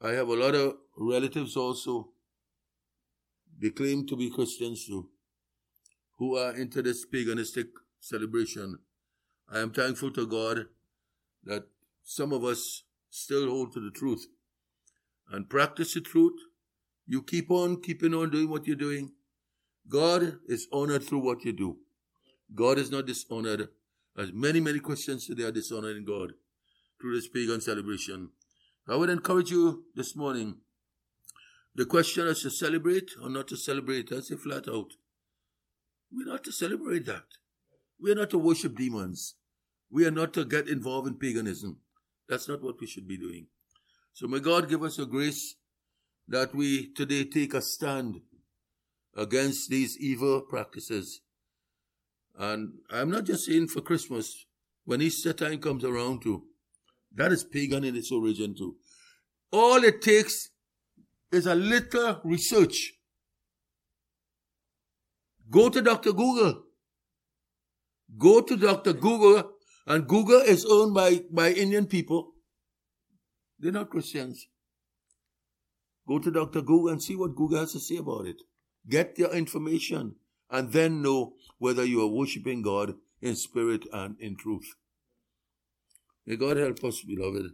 I 0.01 0.11
have 0.11 0.29
a 0.29 0.35
lot 0.35 0.55
of 0.55 0.77
relatives 0.97 1.55
also, 1.55 2.09
they 3.61 3.69
claim 3.69 4.07
to 4.07 4.15
be 4.15 4.29
Christians 4.29 4.85
too, 4.85 5.09
who 6.17 6.37
are 6.37 6.55
into 6.55 6.81
this 6.81 7.05
paganistic 7.05 7.67
celebration. 7.99 8.79
I 9.51 9.59
am 9.59 9.71
thankful 9.71 10.11
to 10.11 10.25
God 10.25 10.65
that 11.43 11.67
some 12.03 12.33
of 12.33 12.43
us 12.43 12.84
still 13.15 13.49
hold 13.49 13.73
to 13.73 13.79
the 13.79 13.91
truth 13.91 14.27
and 15.31 15.49
practice 15.49 15.93
the 15.93 16.01
truth. 16.01 16.39
You 17.07 17.21
keep 17.23 17.49
on 17.49 17.81
keeping 17.81 18.13
on 18.13 18.29
doing 18.29 18.49
what 18.49 18.67
you're 18.67 18.75
doing. 18.75 19.11
God 19.87 20.39
is 20.47 20.67
honored 20.73 21.03
through 21.03 21.19
what 21.19 21.45
you 21.45 21.53
do. 21.53 21.77
God 22.53 22.77
is 22.77 22.91
not 22.91 23.05
dishonored 23.05 23.69
as 24.17 24.31
many, 24.33 24.59
many 24.59 24.79
Christians 24.79 25.27
today 25.27 25.43
are 25.43 25.51
dishonoring 25.51 26.05
God 26.05 26.33
through 26.99 27.15
this 27.15 27.27
pagan 27.27 27.61
celebration. 27.61 28.29
I 28.87 28.95
would 28.95 29.09
encourage 29.09 29.51
you 29.51 29.85
this 29.95 30.15
morning. 30.15 30.55
The 31.75 31.85
question 31.85 32.27
is 32.27 32.41
to 32.43 32.49
celebrate 32.49 33.11
or 33.21 33.29
not 33.29 33.47
to 33.49 33.57
celebrate. 33.57 34.11
I 34.11 34.21
say 34.21 34.35
flat 34.35 34.67
out. 34.69 34.91
We're 36.11 36.31
not 36.31 36.43
to 36.45 36.51
celebrate 36.51 37.05
that. 37.07 37.25
We're 37.99 38.15
not 38.15 38.29
to 38.29 38.37
worship 38.37 38.75
demons. 38.77 39.35
We 39.91 40.05
are 40.05 40.11
not 40.11 40.33
to 40.33 40.45
get 40.45 40.69
involved 40.69 41.07
in 41.07 41.15
paganism. 41.15 41.79
That's 42.27 42.47
not 42.47 42.63
what 42.63 42.79
we 42.79 42.87
should 42.87 43.07
be 43.07 43.17
doing. 43.17 43.47
So 44.13 44.27
may 44.27 44.39
God 44.39 44.69
give 44.69 44.83
us 44.83 44.97
a 44.99 45.05
grace 45.05 45.55
that 46.27 46.55
we 46.55 46.91
today 46.93 47.25
take 47.25 47.53
a 47.53 47.61
stand 47.61 48.21
against 49.15 49.69
these 49.69 49.97
evil 49.99 50.41
practices 50.41 51.21
and 52.37 52.73
I'm 52.91 53.09
not 53.09 53.23
just 53.23 53.45
saying 53.45 53.67
for 53.67 53.81
Christmas, 53.81 54.45
when 54.83 55.01
Easter 55.01 55.33
time 55.33 55.59
comes 55.59 55.83
around 55.83 56.21
too, 56.21 56.43
that 57.13 57.31
is 57.31 57.43
pagan 57.43 57.83
in 57.83 57.95
its 57.95 58.11
origin 58.11 58.55
too. 58.55 58.75
All 59.51 59.83
it 59.83 60.01
takes 60.01 60.49
is 61.31 61.45
a 61.45 61.55
little 61.55 62.19
research. 62.23 62.93
Go 65.49 65.69
to 65.69 65.81
Dr. 65.81 66.11
Google. 66.11 66.63
Go 68.17 68.41
to 68.41 68.57
Dr. 68.57 68.93
Google, 68.93 69.51
and 69.87 70.07
Google 70.07 70.41
is 70.41 70.65
owned 70.65 70.93
by, 70.93 71.21
by 71.31 71.51
Indian 71.51 71.85
people. 71.85 72.33
They're 73.59 73.71
not 73.71 73.89
Christians. 73.89 74.47
Go 76.07 76.19
to 76.19 76.31
Dr. 76.31 76.61
Google 76.61 76.89
and 76.89 77.01
see 77.01 77.15
what 77.15 77.35
Google 77.35 77.59
has 77.59 77.73
to 77.73 77.79
say 77.79 77.97
about 77.97 78.27
it. 78.27 78.41
Get 78.87 79.17
your 79.17 79.33
information 79.33 80.15
and 80.49 80.71
then 80.71 81.01
know 81.01 81.33
whether 81.57 81.83
you 81.83 82.01
are 82.01 82.07
worshiping 82.07 82.61
God 82.61 82.93
in 83.21 83.35
spirit 83.35 83.85
and 83.91 84.15
in 84.19 84.37
truth. 84.37 84.75
May 86.25 86.35
God 86.35 86.57
help 86.57 86.83
us, 86.83 87.01
beloved. 87.01 87.51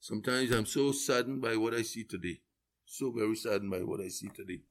Sometimes 0.00 0.50
I'm 0.50 0.66
so 0.66 0.92
saddened 0.92 1.42
by 1.42 1.56
what 1.56 1.74
I 1.74 1.82
see 1.82 2.04
today. 2.04 2.40
So 2.86 3.12
very 3.12 3.36
saddened 3.36 3.70
by 3.70 3.78
what 3.78 4.00
I 4.00 4.08
see 4.08 4.28
today. 4.28 4.62